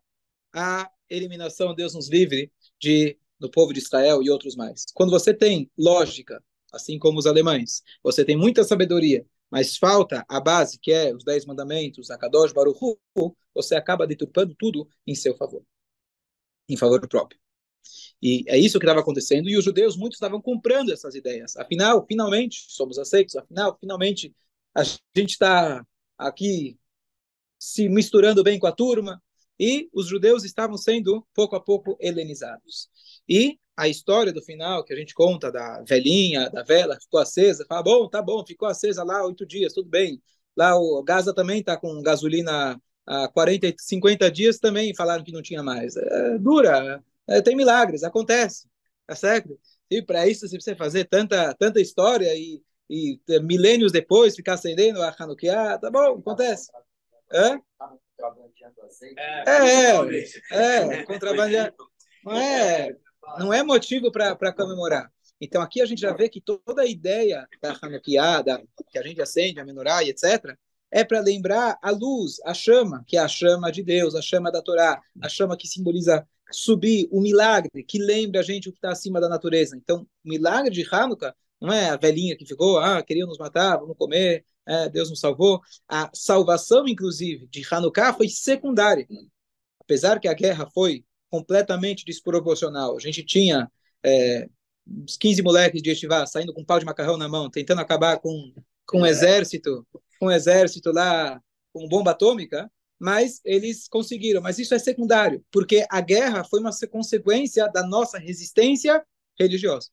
a 0.53 0.89
eliminação, 1.09 1.75
Deus 1.75 1.93
nos 1.93 2.09
livre, 2.09 2.51
de, 2.81 3.17
do 3.39 3.49
povo 3.49 3.71
de 3.71 3.79
Israel 3.79 4.21
e 4.23 4.29
outros 4.29 4.55
mais. 4.55 4.83
Quando 4.93 5.11
você 5.11 5.33
tem 5.33 5.69
lógica, 5.77 6.43
assim 6.73 6.97
como 6.97 7.19
os 7.19 7.27
alemães, 7.27 7.83
você 8.03 8.25
tem 8.25 8.35
muita 8.35 8.63
sabedoria, 8.63 9.25
mas 9.49 9.77
falta 9.77 10.25
a 10.27 10.39
base, 10.39 10.79
que 10.79 10.91
é 10.91 11.13
os 11.13 11.23
Dez 11.23 11.45
Mandamentos, 11.45 12.09
a 12.09 12.17
Kadosh 12.17 12.51
Baruch 12.51 12.79
Hu, 13.15 13.35
você 13.53 13.75
acaba 13.75 14.07
deturpando 14.07 14.55
tudo 14.55 14.87
em 15.05 15.13
seu 15.13 15.35
favor, 15.35 15.63
em 16.67 16.75
favor 16.75 17.05
próprio. 17.07 17.39
E 18.21 18.43
é 18.47 18.57
isso 18.57 18.79
que 18.79 18.85
estava 18.85 19.01
acontecendo, 19.01 19.49
e 19.49 19.57
os 19.57 19.65
judeus, 19.65 19.97
muitos 19.97 20.17
estavam 20.17 20.41
comprando 20.41 20.91
essas 20.91 21.15
ideias. 21.15 21.57
Afinal, 21.57 22.05
finalmente, 22.07 22.65
somos 22.69 22.97
aceitos, 22.97 23.35
afinal, 23.35 23.77
finalmente, 23.79 24.33
a 24.73 24.83
gente 24.83 25.31
está 25.31 25.85
aqui 26.17 26.79
se 27.59 27.89
misturando 27.89 28.43
bem 28.43 28.57
com 28.57 28.67
a 28.67 28.71
turma, 28.71 29.21
e 29.61 29.87
os 29.93 30.07
judeus 30.07 30.43
estavam 30.43 30.75
sendo 30.75 31.23
pouco 31.35 31.55
a 31.55 31.61
pouco 31.61 31.95
helenizados. 32.01 32.89
E 33.29 33.59
a 33.77 33.87
história 33.87 34.33
do 34.33 34.41
final 34.41 34.83
que 34.83 34.91
a 34.91 34.95
gente 34.95 35.13
conta 35.13 35.51
da 35.51 35.83
velhinha, 35.83 36.49
da 36.49 36.63
vela, 36.63 36.97
ficou 36.99 37.19
acesa, 37.19 37.63
fala, 37.69 37.83
bom, 37.83 38.09
tá 38.09 38.23
bom, 38.23 38.43
ficou 38.43 38.67
acesa 38.67 39.03
lá 39.03 39.23
oito 39.23 39.45
dias, 39.45 39.71
tudo 39.73 39.87
bem. 39.87 40.19
Lá 40.57 40.75
o 40.75 41.03
Gaza 41.03 41.31
também 41.31 41.59
está 41.59 41.77
com 41.77 42.01
gasolina 42.01 42.81
há 43.05 43.27
40, 43.27 43.71
50 43.77 44.31
dias, 44.31 44.57
também 44.57 44.95
falaram 44.95 45.23
que 45.23 45.31
não 45.31 45.43
tinha 45.43 45.61
mais. 45.61 45.95
É, 45.95 46.39
dura, 46.39 47.03
é, 47.27 47.39
tem 47.39 47.55
milagres, 47.55 48.03
acontece, 48.03 48.67
tá 49.05 49.15
certo? 49.15 49.59
E 49.91 50.01
para 50.01 50.27
isso 50.27 50.47
você 50.47 50.55
precisa 50.55 50.75
fazer 50.75 51.05
tanta, 51.05 51.53
tanta 51.53 51.79
história 51.79 52.33
e, 52.35 52.63
e 52.89 53.19
milênios 53.43 53.91
depois 53.91 54.35
ficar 54.35 54.53
acendendo 54.53 55.03
a 55.03 55.15
Hanukkah. 55.19 55.77
Tá 55.77 55.91
bom, 55.91 56.17
acontece. 56.17 56.71
Hã? 57.31 57.61
É, 59.17 59.95
é, 60.51 60.77
é 60.99 61.03
contrabandear. 61.03 61.73
Não 62.23 62.37
é, 62.37 62.95
não 63.39 63.53
é 63.53 63.63
motivo 63.63 64.11
para 64.11 64.53
comemorar. 64.53 65.11
Então 65.39 65.61
aqui 65.61 65.81
a 65.81 65.85
gente 65.85 66.01
já 66.01 66.13
vê 66.13 66.29
que 66.29 66.39
toda 66.39 66.83
a 66.83 66.85
ideia 66.85 67.47
da 67.61 67.75
Hanukkah, 67.81 68.41
da, 68.43 68.61
que 68.89 68.99
a 68.99 69.01
gente 69.01 69.21
acende, 69.21 69.59
a 69.59 69.65
menorá 69.65 70.03
e 70.03 70.09
etc., 70.09 70.55
é 70.91 71.03
para 71.03 71.21
lembrar 71.21 71.79
a 71.81 71.89
luz, 71.89 72.39
a 72.45 72.53
chama, 72.53 73.03
que 73.07 73.17
é 73.17 73.21
a 73.21 73.27
chama 73.27 73.71
de 73.71 73.81
Deus, 73.81 74.13
a 74.13 74.21
chama 74.21 74.51
da 74.51 74.61
Torá, 74.61 75.01
a 75.21 75.29
chama 75.29 75.57
que 75.57 75.67
simboliza 75.67 76.27
subir, 76.51 77.07
o 77.11 77.21
milagre, 77.21 77.83
que 77.87 77.97
lembra 77.97 78.41
a 78.41 78.43
gente 78.43 78.67
o 78.67 78.73
que 78.73 78.77
está 78.77 78.91
acima 78.91 79.21
da 79.21 79.29
natureza. 79.29 79.75
Então, 79.77 80.05
o 80.23 80.29
milagre 80.29 80.69
de 80.69 80.85
Hanukkah 80.91 81.33
não 81.61 81.71
é 81.71 81.89
a 81.89 81.95
velhinha 81.95 82.35
que 82.35 82.45
ficou, 82.45 82.77
ah, 82.77 83.01
queriam 83.01 83.27
nos 83.27 83.37
matar, 83.37 83.77
vamos 83.77 83.95
comer, 83.97 84.45
é, 84.67 84.89
Deus 84.89 85.09
nos 85.09 85.19
salvou. 85.19 85.61
A 85.87 86.09
salvação, 86.13 86.87
inclusive, 86.87 87.47
de 87.47 87.65
Hanukkah 87.69 88.13
foi 88.13 88.27
secundária. 88.29 89.07
Apesar 89.79 90.19
que 90.19 90.27
a 90.27 90.33
guerra 90.33 90.69
foi 90.73 91.03
completamente 91.29 92.05
desproporcional. 92.05 92.97
A 92.97 92.99
gente 92.99 93.23
tinha 93.23 93.71
é, 94.03 94.47
uns 94.85 95.17
15 95.17 95.41
moleques 95.41 95.81
de 95.81 95.89
Estivá 95.89 96.25
saindo 96.25 96.53
com 96.53 96.61
um 96.61 96.65
pau 96.65 96.79
de 96.79 96.85
macarrão 96.85 97.17
na 97.17 97.27
mão, 97.27 97.49
tentando 97.49 97.81
acabar 97.81 98.19
com, 98.19 98.53
com 98.85 99.01
um 99.01 99.05
exército, 99.05 99.87
com 100.19 100.27
um 100.27 100.31
exército 100.31 100.91
lá 100.91 101.41
com 101.73 101.87
bomba 101.87 102.11
atômica, 102.11 102.69
mas 102.99 103.39
eles 103.45 103.87
conseguiram. 103.87 104.41
Mas 104.41 104.59
isso 104.59 104.75
é 104.75 104.79
secundário, 104.79 105.43
porque 105.51 105.85
a 105.89 106.01
guerra 106.01 106.43
foi 106.43 106.59
uma 106.59 106.71
consequência 106.91 107.67
da 107.69 107.85
nossa 107.85 108.19
resistência 108.19 109.03
religiosa. 109.39 109.89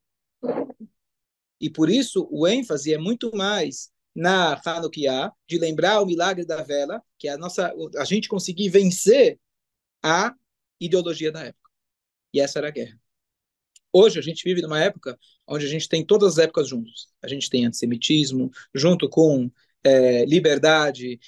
E 1.60 1.70
por 1.70 1.88
isso 1.88 2.28
o 2.30 2.46
ênfase 2.46 2.92
é 2.92 2.98
muito 2.98 3.34
mais 3.34 3.90
na 4.18 4.60
Hanukkah, 4.64 5.32
de 5.46 5.58
lembrar 5.58 6.00
o 6.00 6.06
milagre 6.06 6.44
da 6.44 6.60
vela, 6.64 7.00
que 7.16 7.28
é 7.28 7.32
a 7.32 7.38
nossa 7.38 7.72
a 7.96 8.04
gente 8.04 8.28
conseguir 8.28 8.68
vencer 8.68 9.38
a 10.02 10.34
ideologia 10.80 11.30
da 11.30 11.44
época. 11.44 11.70
E 12.34 12.40
essa 12.40 12.58
era 12.58 12.66
a 12.66 12.70
guerra. 12.72 13.00
Hoje 13.92 14.18
a 14.18 14.22
gente 14.22 14.42
vive 14.42 14.60
numa 14.60 14.82
época 14.82 15.16
onde 15.46 15.66
a 15.66 15.68
gente 15.68 15.88
tem 15.88 16.04
todas 16.04 16.32
as 16.32 16.38
épocas 16.38 16.68
juntos. 16.68 17.08
A 17.22 17.28
gente 17.28 17.48
tem 17.48 17.64
antissemitismo, 17.64 18.50
junto 18.74 19.08
com 19.08 19.48
é, 19.84 20.24
liberdade. 20.24 21.20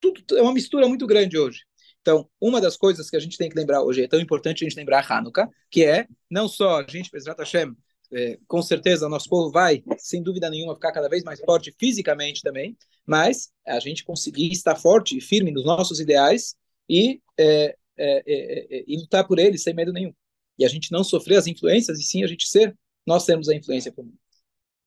Tudo 0.00 0.22
é 0.36 0.40
uma 0.40 0.54
mistura 0.54 0.86
muito 0.86 1.08
grande 1.08 1.36
hoje. 1.36 1.64
Então, 2.00 2.30
uma 2.40 2.60
das 2.60 2.76
coisas 2.76 3.10
que 3.10 3.16
a 3.16 3.20
gente 3.20 3.36
tem 3.36 3.50
que 3.50 3.58
lembrar 3.58 3.82
hoje, 3.82 4.04
é 4.04 4.08
tão 4.08 4.20
importante 4.20 4.64
a 4.64 4.68
gente 4.68 4.78
lembrar 4.78 5.04
Hanukkah, 5.10 5.48
que 5.68 5.84
é 5.84 6.06
não 6.30 6.48
só 6.48 6.80
a 6.80 6.86
gente, 6.88 7.10
Bezrat 7.10 7.36
Hashem, 7.36 7.76
é, 8.12 8.38
com 8.46 8.62
certeza 8.62 9.06
o 9.06 9.10
nosso 9.10 9.28
povo 9.28 9.50
vai, 9.50 9.82
sem 9.98 10.22
dúvida 10.22 10.48
nenhuma, 10.48 10.74
ficar 10.74 10.92
cada 10.92 11.08
vez 11.08 11.22
mais 11.24 11.40
forte 11.40 11.74
fisicamente 11.78 12.42
também, 12.42 12.76
mas 13.06 13.50
a 13.66 13.80
gente 13.80 14.04
conseguir 14.04 14.50
estar 14.52 14.76
forte 14.76 15.16
e 15.16 15.20
firme 15.20 15.50
nos 15.50 15.64
nossos 15.64 16.00
ideais 16.00 16.54
e, 16.88 17.20
é, 17.38 17.76
é, 17.96 18.22
é, 18.26 18.78
é 18.78 18.84
e 18.86 18.96
lutar 18.96 19.26
por 19.26 19.38
eles 19.38 19.62
sem 19.62 19.74
medo 19.74 19.92
nenhum 19.92 20.12
e 20.58 20.64
a 20.64 20.68
gente 20.68 20.90
não 20.90 21.04
sofrer 21.04 21.36
as 21.36 21.46
influências, 21.46 21.98
e 22.00 22.02
sim 22.02 22.24
a 22.24 22.26
gente 22.26 22.48
ser, 22.48 22.76
nós 23.06 23.24
temos 23.24 23.48
a 23.48 23.54
influência 23.54 23.94
mundo. 23.96 24.18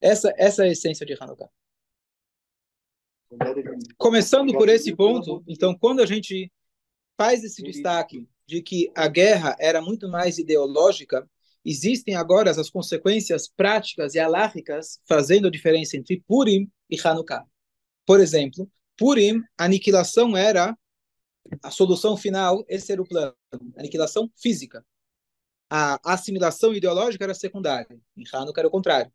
Essa, 0.02 0.34
essa 0.38 0.66
é 0.66 0.68
a 0.68 0.72
essência 0.72 1.06
de 1.06 1.14
Hanukkah. 1.14 1.50
Começando 3.98 4.52
por 4.52 4.68
esse 4.68 4.94
ponto, 4.94 5.42
então, 5.48 5.74
quando 5.78 6.02
a 6.02 6.06
gente 6.06 6.52
faz 7.18 7.44
esse 7.44 7.64
destaque 7.64 8.28
de 8.46 8.62
que 8.62 8.92
a 8.94 9.08
guerra 9.08 9.56
era 9.58 9.82
muito 9.82 10.10
mais 10.10 10.38
ideológica, 10.38 11.28
existem 11.66 12.16
agora 12.16 12.52
as 12.52 12.70
consequências 12.70 13.48
práticas 13.48 14.16
e 14.16 14.20
alárricas 14.20 15.00
fazendo 15.08 15.48
a 15.48 15.52
diferença 15.52 15.98
entre 15.98 16.24
Purim 16.28 16.70
e 16.90 17.00
Hanukkah. 17.00 17.46
Por 18.06 18.20
exemplo, 18.20 18.70
Purim, 18.98 19.42
a 19.58 19.66
aniquilação 19.66 20.36
era 20.36 20.78
a 21.64 21.72
solução 21.72 22.16
final, 22.16 22.64
esse 22.68 22.92
era 22.92 23.02
o 23.02 23.08
plano, 23.08 23.36
aniquilação 23.78 24.32
física 24.36 24.86
a 25.74 25.98
assimilação 26.04 26.74
ideológica 26.74 27.24
era 27.24 27.34
secundária. 27.34 27.98
Em 28.18 28.24
Hanukkah 28.34 28.60
era 28.60 28.68
o 28.68 28.72
contrário. 28.72 29.10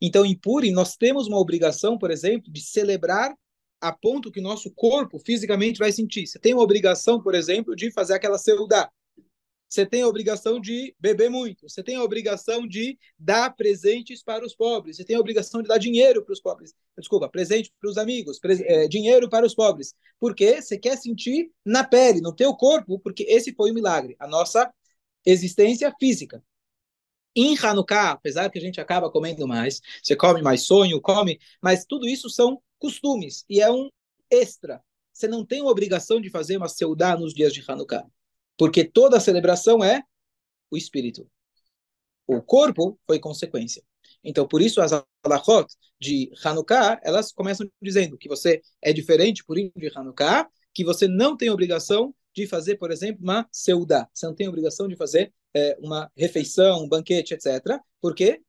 Então, 0.00 0.24
em 0.24 0.34
Purim, 0.34 0.72
nós 0.72 0.96
temos 0.96 1.26
uma 1.26 1.38
obrigação, 1.38 1.98
por 1.98 2.10
exemplo, 2.10 2.50
de 2.50 2.62
celebrar 2.62 3.36
a 3.78 3.92
ponto 3.92 4.32
que 4.32 4.40
nosso 4.40 4.70
corpo 4.70 5.18
fisicamente 5.18 5.78
vai 5.78 5.92
sentir. 5.92 6.26
Você 6.26 6.38
tem 6.38 6.54
uma 6.54 6.62
obrigação, 6.62 7.22
por 7.22 7.34
exemplo, 7.34 7.76
de 7.76 7.92
fazer 7.92 8.14
aquela 8.14 8.38
seudá. 8.38 8.90
Você 9.70 9.86
tem 9.86 10.02
a 10.02 10.08
obrigação 10.08 10.60
de 10.60 10.96
beber 10.98 11.30
muito. 11.30 11.68
Você 11.68 11.80
tem 11.80 11.94
a 11.94 12.02
obrigação 12.02 12.66
de 12.66 12.98
dar 13.16 13.54
presentes 13.54 14.20
para 14.20 14.44
os 14.44 14.52
pobres. 14.52 14.96
Você 14.96 15.04
tem 15.04 15.14
a 15.14 15.20
obrigação 15.20 15.62
de 15.62 15.68
dar 15.68 15.78
dinheiro 15.78 16.24
para 16.24 16.32
os 16.32 16.40
pobres. 16.40 16.74
Desculpa, 16.98 17.28
presente 17.28 17.72
para 17.80 17.88
os 17.88 17.96
amigos, 17.96 18.40
é, 18.64 18.88
dinheiro 18.88 19.30
para 19.30 19.46
os 19.46 19.54
pobres. 19.54 19.94
Porque 20.18 20.60
você 20.60 20.76
quer 20.76 20.96
sentir 20.98 21.52
na 21.64 21.84
pele, 21.84 22.20
no 22.20 22.34
teu 22.34 22.52
corpo, 22.56 22.98
porque 22.98 23.22
esse 23.22 23.54
foi 23.54 23.70
o 23.70 23.74
milagre. 23.74 24.16
A 24.18 24.26
nossa 24.26 24.68
existência 25.24 25.94
física. 26.00 26.42
Em 27.36 27.56
Hanukkah, 27.56 28.10
apesar 28.10 28.50
que 28.50 28.58
a 28.58 28.60
gente 28.60 28.80
acaba 28.80 29.08
comendo 29.08 29.46
mais, 29.46 29.80
você 30.02 30.16
come 30.16 30.42
mais 30.42 30.62
sonho, 30.62 31.00
come, 31.00 31.38
mas 31.62 31.84
tudo 31.84 32.08
isso 32.08 32.28
são 32.28 32.60
costumes 32.76 33.44
e 33.48 33.60
é 33.60 33.70
um 33.70 33.88
extra. 34.28 34.82
Você 35.12 35.28
não 35.28 35.46
tem 35.46 35.60
a 35.60 35.64
obrigação 35.64 36.20
de 36.20 36.28
fazer 36.28 36.56
uma 36.56 36.68
seudá 36.68 37.16
nos 37.16 37.32
dias 37.32 37.54
de 37.54 37.62
Hanukkah, 37.66 38.04
porque 38.60 38.84
toda 38.84 39.16
a 39.16 39.20
celebração 39.20 39.82
é 39.82 40.02
o 40.70 40.76
espírito. 40.76 41.26
O 42.26 42.42
corpo 42.42 43.00
foi 43.06 43.18
consequência. 43.18 43.82
Então, 44.22 44.46
por 44.46 44.60
isso, 44.60 44.82
as 44.82 44.92
alachot 45.24 45.66
de 45.98 46.30
Hanukkah, 46.44 47.00
elas 47.02 47.32
começam 47.32 47.66
dizendo 47.80 48.18
que 48.18 48.28
você 48.28 48.60
é 48.82 48.92
diferente 48.92 49.42
por 49.46 49.56
de 49.56 49.90
Hanukkah, 49.96 50.46
que 50.74 50.84
você 50.84 51.08
não 51.08 51.38
tem 51.38 51.48
obrigação 51.48 52.14
de 52.36 52.46
fazer, 52.46 52.76
por 52.76 52.90
exemplo, 52.90 53.22
uma 53.22 53.48
seudá. 53.50 54.06
Você 54.12 54.26
não 54.26 54.34
tem 54.34 54.46
obrigação 54.46 54.86
de 54.86 54.94
fazer 54.94 55.32
é, 55.54 55.78
uma 55.80 56.12
refeição, 56.14 56.84
um 56.84 56.88
banquete, 56.88 57.32
etc. 57.32 57.80
Porque, 57.98 58.42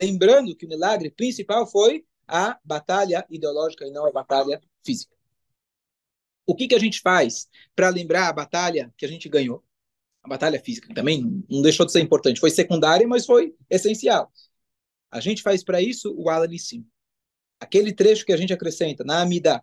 lembrando 0.00 0.56
que 0.56 0.64
o 0.64 0.68
milagre 0.68 1.10
principal 1.10 1.66
foi 1.70 2.06
a 2.26 2.58
batalha 2.64 3.26
ideológica 3.28 3.86
e 3.86 3.90
não 3.90 4.06
a 4.06 4.12
batalha 4.12 4.62
física. 4.82 5.17
O 6.48 6.56
que, 6.56 6.66
que 6.66 6.74
a 6.74 6.78
gente 6.78 7.02
faz 7.02 7.46
para 7.76 7.90
lembrar 7.90 8.26
a 8.26 8.32
batalha 8.32 8.90
que 8.96 9.04
a 9.04 9.08
gente 9.08 9.28
ganhou? 9.28 9.62
A 10.22 10.28
batalha 10.30 10.58
física 10.58 10.94
também 10.94 11.44
não 11.46 11.60
deixou 11.60 11.84
de 11.84 11.92
ser 11.92 12.00
importante. 12.00 12.40
Foi 12.40 12.48
secundária, 12.48 13.06
mas 13.06 13.26
foi 13.26 13.54
essencial. 13.68 14.32
A 15.10 15.20
gente 15.20 15.42
faz 15.42 15.62
para 15.62 15.82
isso 15.82 16.14
o 16.16 16.30
Alanissim. 16.30 16.86
Aquele 17.60 17.92
trecho 17.92 18.24
que 18.24 18.32
a 18.32 18.36
gente 18.38 18.50
acrescenta 18.50 19.04
na 19.04 19.20
Amidá, 19.20 19.62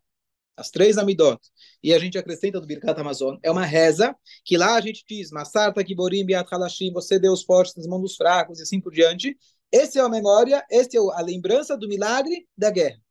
as 0.55 0.69
três 0.69 0.99
amidot, 0.99 1.39
e 1.81 1.91
a 1.91 1.97
gente 1.97 2.19
acrescenta 2.19 2.61
do 2.61 2.67
Birkat 2.67 3.01
Amazon, 3.01 3.37
é 3.41 3.49
uma 3.49 3.65
reza 3.65 4.15
que 4.43 4.55
lá 4.55 4.75
a 4.75 4.81
gente 4.81 5.03
diz, 5.09 5.31
Masarta 5.31 5.83
Kiborim 5.83 6.23
Biat 6.23 6.47
Halashim, 6.53 6.93
você 6.93 7.17
deu 7.17 7.33
os 7.33 7.43
fortes 7.43 7.75
nas 7.75 7.87
mãos 7.87 8.01
dos 8.01 8.15
fracos 8.15 8.59
e 8.59 8.61
assim 8.61 8.79
por 8.79 8.93
diante. 8.93 9.35
Essa 9.71 9.99
é 9.99 10.01
a 10.03 10.09
memória, 10.09 10.63
essa 10.69 10.95
é 10.95 10.99
a 10.99 11.21
lembrança 11.21 11.75
do 11.75 11.87
milagre 11.87 12.47
da 12.55 12.69
guerra. 12.69 13.01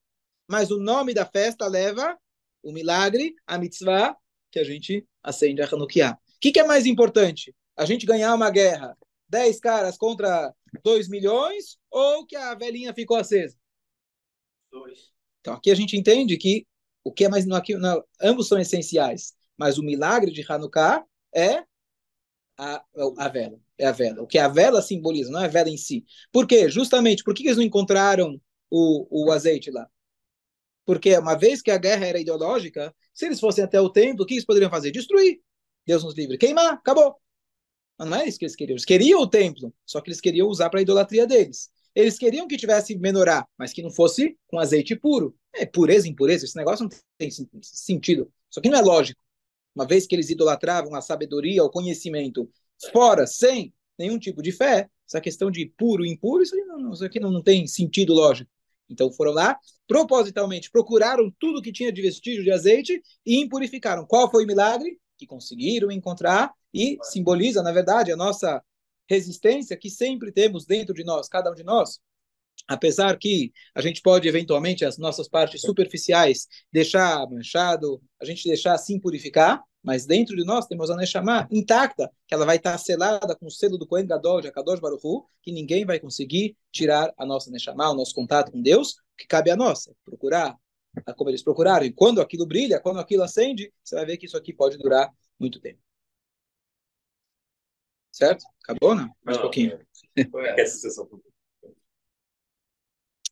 Mas 0.49 0.71
o 0.71 0.79
nome 0.79 1.13
da 1.13 1.27
festa 1.27 1.67
leva 1.67 2.17
o 2.65 2.73
milagre, 2.73 3.35
a 3.47 3.59
mitzvah, 3.59 4.17
que 4.51 4.59
a 4.59 4.65
gente 4.65 5.07
acende 5.23 5.63
a 5.63 5.67
Hanukkah. 5.67 6.13
O 6.13 6.41
que, 6.41 6.51
que 6.51 6.61
é 6.61 6.65
mais 6.65 6.87
importante? 6.87 7.55
A 7.77 7.85
gente 7.85 8.07
ganhar 8.07 8.35
uma 8.35 8.51
guerra, 8.51 8.97
10 9.29 9.61
caras 9.61 9.97
contra 9.97 10.53
2 10.83 11.09
milhões, 11.09 11.79
ou 11.91 12.27
que 12.27 12.35
a 12.35 12.55
velhinha 12.55 12.95
ficou 12.95 13.17
acesa? 13.17 13.57
Dois. 14.71 15.13
Então 15.41 15.55
aqui 15.55 15.71
a 15.71 15.75
gente 15.75 15.97
entende 15.97 16.37
que 16.37 16.67
o 17.05 17.13
que 17.13 17.27
é 17.27 17.29
mais 17.29 17.45
não, 17.45 17.57
aqui, 17.57 17.77
não, 17.77 18.03
ambos 18.21 18.49
são 18.49 18.59
essenciais, 18.59 19.35
mas 19.59 19.77
o 19.77 19.83
milagre 19.83 20.33
de 20.33 20.45
Hanukkah 20.49 21.05
é 21.35 21.65
a, 22.57 22.83
a 23.19 23.29
vela, 23.29 23.61
é 23.77 23.87
a 23.87 23.93
vela. 23.93 24.23
O 24.23 24.27
que 24.27 24.39
a 24.39 24.49
vela 24.49 24.81
simboliza, 24.81 25.31
não 25.31 25.41
é 25.41 25.45
a 25.45 25.49
vela 25.49 25.69
em 25.69 25.77
si. 25.77 26.05
Por 26.33 26.47
quê? 26.47 26.69
Justamente, 26.69 27.23
por 27.23 27.35
que 27.35 27.45
eles 27.45 27.57
não 27.57 27.65
encontraram 27.65 28.41
o, 28.71 29.27
o 29.27 29.31
azeite 29.31 29.71
lá? 29.71 29.89
Porque 30.85 31.17
uma 31.17 31.35
vez 31.35 31.63
que 31.63 31.71
a 31.71 31.79
guerra 31.79 32.07
era 32.07 32.21
ideológica, 32.21 32.95
se 33.13 33.27
eles 33.27 33.41
fossem 33.41 33.65
até 33.65 33.81
o 33.81 33.91
templo, 33.91 34.25
o 34.25 34.27
que 34.27 34.35
eles 34.35 34.45
poderiam 34.45 34.71
fazer? 34.71 34.91
Destruir. 34.91 35.41
Deus 35.87 36.05
nos 36.05 36.15
livre. 36.15 36.39
Queimar, 36.39 36.75
acabou. 36.75 37.17
Mas 37.99 38.09
não 38.09 38.17
é 38.19 38.29
isso 38.29 38.39
que 38.39 38.45
eles 38.45 38.57
queriam. 38.57 38.75
Eles 38.75 38.85
queriam 38.85 39.21
o 39.21 39.27
templo, 39.27 39.73
só 39.87 40.01
que 40.01 40.09
eles 40.09 40.21
queriam 40.21 40.49
usar 40.49 40.69
para 40.69 40.81
a 40.81 40.83
idolatria 40.83 41.27
deles. 41.27 41.71
Eles 41.95 42.19
queriam 42.19 42.49
que 42.49 42.57
tivesse 42.57 42.97
menorá, 42.99 43.47
mas 43.57 43.73
que 43.73 43.83
não 43.83 43.91
fosse 43.91 44.37
com 44.49 44.59
azeite 44.59 44.97
puro. 44.97 45.37
É 45.55 45.65
pureza, 45.65 46.09
impureza, 46.09 46.45
esse 46.45 46.57
negócio 46.57 46.89
não 46.89 46.91
tem 47.17 47.31
sentido. 47.31 48.31
Isso 48.51 48.59
aqui 48.59 48.69
não 48.69 48.79
é 48.79 48.83
lógico. 48.83 49.21
Uma 49.75 49.87
vez 49.87 50.07
que 50.07 50.15
eles 50.15 50.29
idolatravam 50.29 50.95
a 50.95 51.01
sabedoria, 51.01 51.63
o 51.63 51.71
conhecimento, 51.71 52.51
fora, 52.93 53.27
sem 53.27 53.73
nenhum 53.99 54.19
tipo 54.19 54.43
de 54.43 54.51
fé, 54.51 54.89
essa 55.09 55.21
questão 55.21 55.51
de 55.51 55.67
puro 55.77 56.05
e 56.05 56.11
impuro, 56.11 56.43
isso 56.43 56.55
aqui, 56.55 56.65
não, 56.65 56.93
isso 56.93 57.05
aqui 57.05 57.21
não, 57.21 57.31
não 57.31 57.43
tem 57.43 57.67
sentido 57.67 58.13
lógico. 58.13 58.51
Então 58.89 59.13
foram 59.13 59.33
lá, 59.33 59.59
propositalmente, 59.87 60.71
procuraram 60.71 61.33
tudo 61.39 61.63
que 61.63 61.73
tinha 61.73 61.93
de 61.93 62.03
vestígio 62.03 62.45
de 62.45 62.51
azeite 62.51 63.03
e 63.25 63.41
impurificaram. 63.41 64.07
Qual 64.07 64.31
foi 64.31 64.45
o 64.45 64.47
milagre? 64.47 64.99
Que 65.17 65.27
conseguiram 65.27 65.91
encontrar 65.91 66.53
e 66.73 66.99
simboliza, 67.03 67.63
na 67.63 67.73
verdade, 67.73 68.13
a 68.13 68.17
nossa 68.17 68.63
resistência 69.09 69.77
que 69.77 69.91
sempre 69.91 70.33
temos 70.33 70.65
dentro 70.65 70.95
de 70.95 71.05
nós, 71.05 71.29
cada 71.29 71.51
um 71.51 71.55
de 71.55 71.63
nós, 71.63 72.01
apesar 72.67 73.17
que 73.19 73.53
a 73.75 73.81
gente 73.81 74.01
pode 74.01 74.27
eventualmente 74.27 74.85
as 74.85 74.99
nossas 74.99 75.29
partes 75.29 75.61
superficiais 75.61 76.47
deixar 76.73 77.29
manchado, 77.29 78.03
a 78.21 78.25
gente 78.25 78.49
deixar 78.49 78.75
assim 78.75 78.99
purificar, 78.99 79.63
mas 79.85 80.07
dentro 80.07 80.35
de 80.35 80.45
nós 80.45 80.67
temos 80.67 80.91
a 80.91 80.97
Neshama 80.97 81.47
intacta, 81.51 82.11
que 82.27 82.35
ela 82.35 82.47
vai 82.47 82.57
estar 82.57 82.77
selada 82.79 83.37
com 83.37 83.47
o 83.47 83.51
selo 83.51 83.77
do 83.77 83.87
Kohen 83.87 84.07
Gadol, 84.07 84.41
de 84.41 84.49
Akadosh 84.49 84.81
Baruch 84.81 85.07
Hu, 85.07 85.27
que 85.43 85.53
ninguém 85.53 85.85
vai 85.85 86.01
conseguir 86.01 86.57
tirar 86.73 87.13
a 87.19 87.27
nossa 87.27 87.51
Neshama, 87.51 87.91
o 87.91 87.95
nosso 87.95 88.15
contato 88.15 88.51
com 88.51 88.63
Deus, 88.63 88.97
que 89.17 89.27
cabe 89.27 89.51
a 89.51 89.57
nós, 89.57 89.87
é 89.87 89.93
procurar, 90.03 90.57
como 91.17 91.29
eles 91.29 91.43
procuraram. 91.43 91.85
E 91.85 91.93
quando 91.93 92.23
aquilo 92.23 92.47
brilha, 92.47 92.81
quando 92.81 92.99
aquilo 92.99 93.23
acende, 93.23 93.71
você 93.85 93.95
vai 93.95 94.07
ver 94.07 94.17
que 94.17 94.25
isso 94.25 94.39
aqui 94.39 94.55
pode 94.55 94.79
durar 94.79 95.13
muito 95.39 95.61
tempo. 95.61 95.79
Certo? 98.11 98.45
Acabou, 98.63 98.95
não? 98.95 99.15
Mais 99.23 99.37
um 99.37 99.43
pouquinho. 99.43 99.79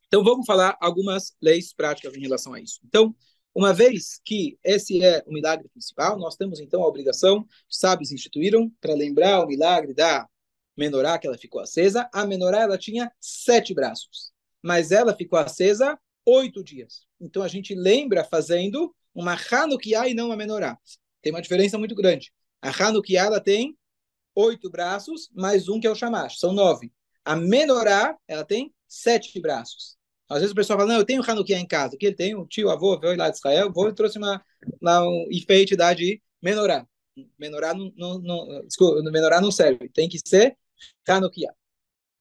Então, 0.07 0.23
vamos 0.23 0.45
falar 0.45 0.77
algumas 0.79 1.35
leis 1.41 1.73
práticas 1.73 2.15
em 2.15 2.21
relação 2.21 2.53
a 2.53 2.61
isso. 2.61 2.81
Então, 2.85 3.17
uma 3.55 3.75
vez 3.75 4.21
que 4.25 4.59
esse 4.65 5.05
é 5.05 5.23
o 5.27 5.33
milagre 5.33 5.69
principal, 5.69 6.19
nós 6.19 6.37
temos 6.37 6.59
então 6.59 6.83
a 6.83 6.87
obrigação, 6.87 7.47
os 7.71 7.79
sábios 7.79 8.11
instituíram, 8.11 8.71
para 8.81 8.95
lembrar 8.95 9.45
o 9.45 9.47
milagre 9.47 9.93
da 9.93 10.27
menorá 10.77 11.19
que 11.19 11.27
ela 11.27 11.37
ficou 11.37 11.61
acesa. 11.61 12.09
A 12.13 12.27
menorá 12.27 12.61
ela 12.63 12.79
tinha 12.79 13.13
sete 13.21 13.75
braços, 13.75 14.33
mas 14.63 14.91
ela 14.91 15.15
ficou 15.15 15.39
acesa 15.39 15.99
oito 16.25 16.65
dias. 16.65 17.03
Então 17.21 17.43
a 17.43 17.49
gente 17.49 17.75
lembra 17.75 18.25
fazendo 18.25 18.95
uma 19.15 19.35
Hanukkah 19.35 20.09
e 20.09 20.15
não 20.15 20.27
uma 20.27 20.37
menorá. 20.37 20.79
Tem 21.21 21.33
uma 21.33 21.43
diferença 21.43 21.79
muito 21.79 21.95
grande. 21.95 22.33
A 22.61 22.71
Hanukkah 22.71 23.27
ela 23.27 23.41
tem 23.41 23.77
oito 24.35 24.71
braços, 24.71 25.29
mais 25.35 25.69
um 25.69 25.79
que 25.79 25.87
é 25.87 25.91
o 25.91 25.95
Shamash, 25.95 26.39
são 26.39 26.55
nove. 26.55 26.91
A 27.23 27.37
menorá 27.37 28.17
ela 28.27 28.45
tem 28.45 28.73
sete 28.89 29.39
braços. 29.41 29.97
Às 30.33 30.41
vezes 30.41 30.53
o 30.53 30.55
pessoal 30.55 30.79
fala, 30.79 30.93
não, 30.93 30.99
eu 30.99 31.05
tenho 31.05 31.23
Hanukkah 31.23 31.59
em 31.59 31.67
casa. 31.67 31.97
que 31.97 32.07
ele 32.07 32.17
tem? 32.17 32.35
Um 32.35 32.47
tio, 32.47 32.71
avô, 32.71 32.99
veio 32.99 33.17
lá 33.17 33.29
de 33.29 33.37
Israel, 33.37 33.73
vou 33.73 33.89
e 33.89 33.95
trouxe 33.95 34.19
uma, 34.19 34.43
lá 34.81 35.07
um 35.07 35.29
enfeite 35.31 35.77
da 35.77 35.93
de 35.93 36.21
menorá. 36.43 36.87
Menorá 37.39 37.75
não, 37.75 37.93
não, 37.97 38.19
não, 38.19 38.67
desculpa, 38.67 39.03
menorá 39.11 39.41
não 39.41 39.51
serve. 39.51 39.89
Tem 39.89 40.09
que 40.09 40.19
ser 40.25 40.57
Hanukkah. 41.07 41.55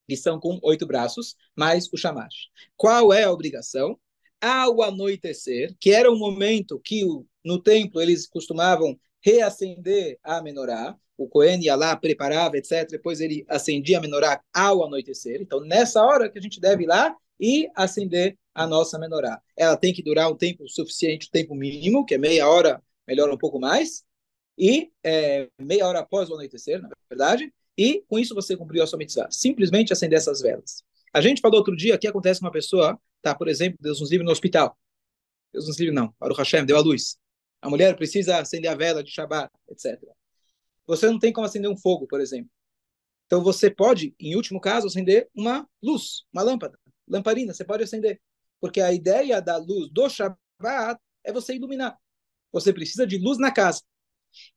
Que 0.07 0.17
são 0.17 0.39
com 0.39 0.59
oito 0.63 0.85
braços, 0.85 1.35
mais 1.55 1.87
o 1.93 1.97
chamash. 1.97 2.49
Qual 2.75 3.13
é 3.13 3.23
a 3.23 3.31
obrigação? 3.31 3.97
Ao 4.41 4.81
anoitecer, 4.81 5.75
que 5.79 5.91
era 5.91 6.11
um 6.11 6.17
momento 6.17 6.79
que 6.83 7.05
o, 7.05 7.25
no 7.45 7.61
templo 7.61 8.01
eles 8.01 8.27
costumavam 8.27 8.99
reacender 9.23 10.19
a 10.23 10.41
menorá, 10.41 10.97
o 11.15 11.27
Cohen 11.27 11.61
ia 11.61 11.75
lá, 11.75 11.95
preparava, 11.95 12.57
etc. 12.57 12.89
Depois 12.89 13.21
ele 13.21 13.45
acendia 13.47 13.99
a 13.99 14.01
menorá 14.01 14.41
ao 14.51 14.83
anoitecer. 14.83 15.39
Então, 15.39 15.61
nessa 15.61 16.03
hora 16.03 16.29
que 16.29 16.39
a 16.39 16.41
gente 16.41 16.59
deve 16.59 16.83
ir 16.83 16.87
lá 16.87 17.15
e 17.41 17.67
acender 17.75 18.37
a 18.53 18.67
nossa 18.67 18.99
menorá. 18.99 19.41
Ela 19.57 19.75
tem 19.75 19.91
que 19.91 20.03
durar 20.03 20.31
um 20.31 20.35
tempo 20.37 20.69
suficiente, 20.69 21.27
um 21.27 21.31
tempo 21.31 21.55
mínimo, 21.55 22.05
que 22.05 22.13
é 22.13 22.17
meia 22.19 22.47
hora, 22.47 22.81
melhor 23.07 23.29
um 23.31 23.37
pouco 23.37 23.59
mais, 23.59 24.03
e 24.57 24.91
é, 25.03 25.49
meia 25.59 25.87
hora 25.87 25.99
após 25.99 26.29
o 26.29 26.35
anoitecer, 26.35 26.79
na 26.79 26.89
verdade, 27.09 27.51
e 27.75 28.03
com 28.07 28.19
isso 28.19 28.35
você 28.35 28.55
cumpriu 28.55 28.83
a 28.83 28.87
sua 28.87 28.99
mitzvah. 28.99 29.27
Simplesmente 29.31 29.91
acender 29.91 30.17
essas 30.17 30.39
velas. 30.39 30.83
A 31.11 31.19
gente 31.19 31.41
falou 31.41 31.57
outro 31.57 31.75
dia 31.75 31.97
que 31.97 32.07
acontece 32.07 32.39
com 32.39 32.45
uma 32.45 32.51
pessoa, 32.51 32.99
tá, 33.21 33.33
por 33.33 33.47
exemplo, 33.47 33.79
Deus 33.81 33.99
nos 33.99 34.11
livre 34.11 34.25
no 34.25 34.31
hospital. 34.31 34.77
Deus 35.51 35.67
nos 35.67 35.79
livre 35.79 35.93
não, 35.93 36.13
o 36.21 36.33
Hashem, 36.33 36.63
deu 36.63 36.77
a 36.77 36.81
luz. 36.81 37.17
A 37.61 37.69
mulher 37.69 37.95
precisa 37.95 38.37
acender 38.37 38.69
a 38.69 38.75
vela 38.75 39.03
de 39.03 39.11
Shabbat, 39.11 39.51
etc. 39.69 39.99
Você 40.85 41.07
não 41.07 41.19
tem 41.19 41.33
como 41.33 41.45
acender 41.45 41.69
um 41.69 41.77
fogo, 41.77 42.07
por 42.07 42.21
exemplo. 42.21 42.49
Então 43.25 43.41
você 43.41 43.69
pode, 43.69 44.13
em 44.19 44.35
último 44.35 44.59
caso, 44.59 44.87
acender 44.87 45.29
uma 45.33 45.67
luz, 45.81 46.25
uma 46.33 46.43
lâmpada 46.43 46.77
lamparina, 47.11 47.53
você 47.53 47.63
pode 47.63 47.83
acender. 47.83 48.19
Porque 48.59 48.79
a 48.79 48.93
ideia 48.93 49.41
da 49.41 49.57
luz 49.57 49.91
do 49.91 50.09
Shabbat 50.09 50.99
é 51.23 51.33
você 51.33 51.55
iluminar. 51.55 51.97
Você 52.51 52.71
precisa 52.71 53.05
de 53.05 53.17
luz 53.17 53.37
na 53.37 53.51
casa. 53.51 53.81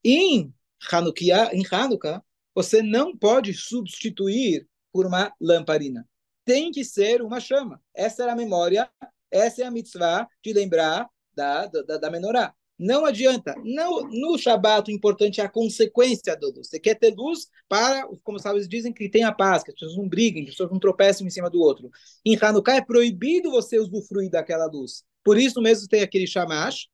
Em 0.02 0.54
Hanukkah, 0.90 1.50
em 1.52 1.64
Hanukkah, 1.70 2.22
você 2.54 2.82
não 2.82 3.16
pode 3.16 3.52
substituir 3.52 4.68
por 4.92 5.06
uma 5.06 5.32
lamparina. 5.40 6.08
Tem 6.44 6.70
que 6.70 6.84
ser 6.84 7.22
uma 7.22 7.40
chama. 7.40 7.82
Essa 7.94 8.24
é 8.24 8.30
a 8.30 8.36
memória, 8.36 8.88
essa 9.30 9.62
é 9.62 9.66
a 9.66 9.70
mitzvah 9.70 10.28
de 10.42 10.52
lembrar 10.52 11.08
da, 11.34 11.66
da, 11.66 11.98
da 11.98 12.10
menorá. 12.10 12.54
Não 12.78 13.04
adianta. 13.04 13.54
Não, 13.62 14.02
no 14.08 14.36
Shabat, 14.36 14.90
o 14.90 14.94
importante 14.94 15.40
é 15.40 15.44
a 15.44 15.48
consequência 15.48 16.36
da 16.36 16.48
luz. 16.48 16.68
Você 16.68 16.80
quer 16.80 16.96
ter 16.96 17.14
luz 17.14 17.48
para, 17.68 18.06
como 18.22 18.38
sabes, 18.38 18.68
dizem 18.68 18.92
que 18.92 19.08
tenha 19.08 19.32
paz, 19.32 19.62
que 19.62 19.70
as 19.70 19.74
pessoas 19.74 19.96
não 19.96 20.08
briguem, 20.08 20.44
que 20.44 20.50
as 20.50 20.56
pessoas 20.56 20.72
não 20.72 20.80
tropecem 20.80 21.26
em 21.26 21.30
cima 21.30 21.48
do 21.48 21.60
outro. 21.60 21.90
Em 22.24 22.36
Hanukkah 22.40 22.76
é 22.76 22.84
proibido 22.84 23.50
você 23.50 23.78
usufruir 23.78 24.30
daquela 24.30 24.66
luz. 24.66 25.04
Por 25.22 25.38
isso 25.38 25.60
mesmo 25.60 25.88
tem 25.88 26.02
aquele 26.02 26.26
shamash, 26.26 26.88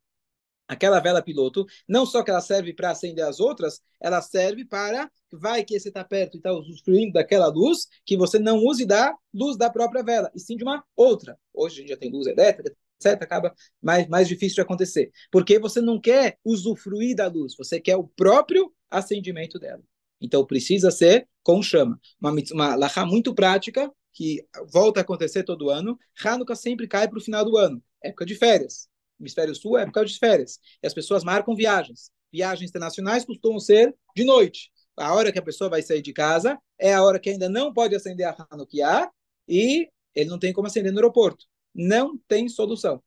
aquela 0.68 1.00
vela 1.00 1.20
piloto, 1.20 1.66
não 1.88 2.06
só 2.06 2.22
que 2.22 2.30
ela 2.30 2.40
serve 2.40 2.72
para 2.72 2.92
acender 2.92 3.24
as 3.24 3.40
outras, 3.40 3.82
ela 4.00 4.22
serve 4.22 4.64
para, 4.64 5.10
vai 5.32 5.64
que 5.64 5.78
você 5.78 5.88
está 5.88 6.04
perto 6.04 6.34
e 6.34 6.36
está 6.36 6.52
usufruindo 6.52 7.14
daquela 7.14 7.48
luz, 7.48 7.88
que 8.06 8.16
você 8.16 8.38
não 8.38 8.58
use 8.58 8.86
da 8.86 9.12
luz 9.34 9.56
da 9.56 9.68
própria 9.68 10.04
vela, 10.04 10.30
e 10.32 10.38
sim 10.38 10.56
de 10.56 10.62
uma 10.62 10.84
outra. 10.94 11.36
Hoje 11.52 11.76
a 11.76 11.80
gente 11.80 11.88
já 11.88 11.96
tem 11.96 12.12
luz 12.12 12.28
elétrica, 12.28 12.72
etc., 13.00 13.22
acaba 13.22 13.54
mais, 13.82 14.06
mais 14.08 14.28
difícil 14.28 14.56
de 14.56 14.60
acontecer. 14.60 15.10
Porque 15.30 15.58
você 15.58 15.80
não 15.80 16.00
quer 16.00 16.38
usufruir 16.44 17.16
da 17.16 17.26
luz, 17.26 17.54
você 17.56 17.80
quer 17.80 17.96
o 17.96 18.06
próprio 18.06 18.72
acendimento 18.90 19.58
dela. 19.58 19.82
Então 20.20 20.44
precisa 20.44 20.90
ser 20.90 21.26
com 21.42 21.62
chama. 21.62 21.98
Uma, 22.20 22.34
uma 22.52 22.74
lahá 22.76 23.06
muito 23.06 23.34
prática, 23.34 23.90
que 24.12 24.46
volta 24.70 25.00
a 25.00 25.02
acontecer 25.02 25.44
todo 25.44 25.70
ano. 25.70 25.98
Hanukkah 26.22 26.54
sempre 26.54 26.86
cai 26.86 27.08
para 27.08 27.18
o 27.18 27.22
final 27.22 27.44
do 27.44 27.56
ano, 27.56 27.82
época 28.02 28.26
de 28.26 28.34
férias. 28.34 28.88
Hemisfério 29.18 29.54
Sul 29.54 29.78
é 29.78 29.82
época 29.82 30.04
de 30.04 30.18
férias. 30.18 30.58
E 30.82 30.86
as 30.86 30.94
pessoas 30.94 31.24
marcam 31.24 31.54
viagens. 31.54 32.10
Viagens 32.32 32.68
internacionais 32.68 33.24
costumam 33.24 33.58
ser 33.58 33.94
de 34.14 34.24
noite. 34.24 34.70
A 34.96 35.14
hora 35.14 35.32
que 35.32 35.38
a 35.38 35.42
pessoa 35.42 35.70
vai 35.70 35.82
sair 35.82 36.02
de 36.02 36.12
casa 36.12 36.58
é 36.78 36.92
a 36.92 37.02
hora 37.02 37.18
que 37.18 37.30
ainda 37.30 37.48
não 37.48 37.72
pode 37.72 37.94
acender 37.94 38.26
a 38.26 38.46
Hanukkah 38.50 39.10
e 39.48 39.88
ele 40.14 40.28
não 40.28 40.38
tem 40.38 40.52
como 40.52 40.66
acender 40.66 40.92
no 40.92 40.98
aeroporto 40.98 41.46
não 41.74 42.18
tem 42.28 42.48
solução. 42.48 43.02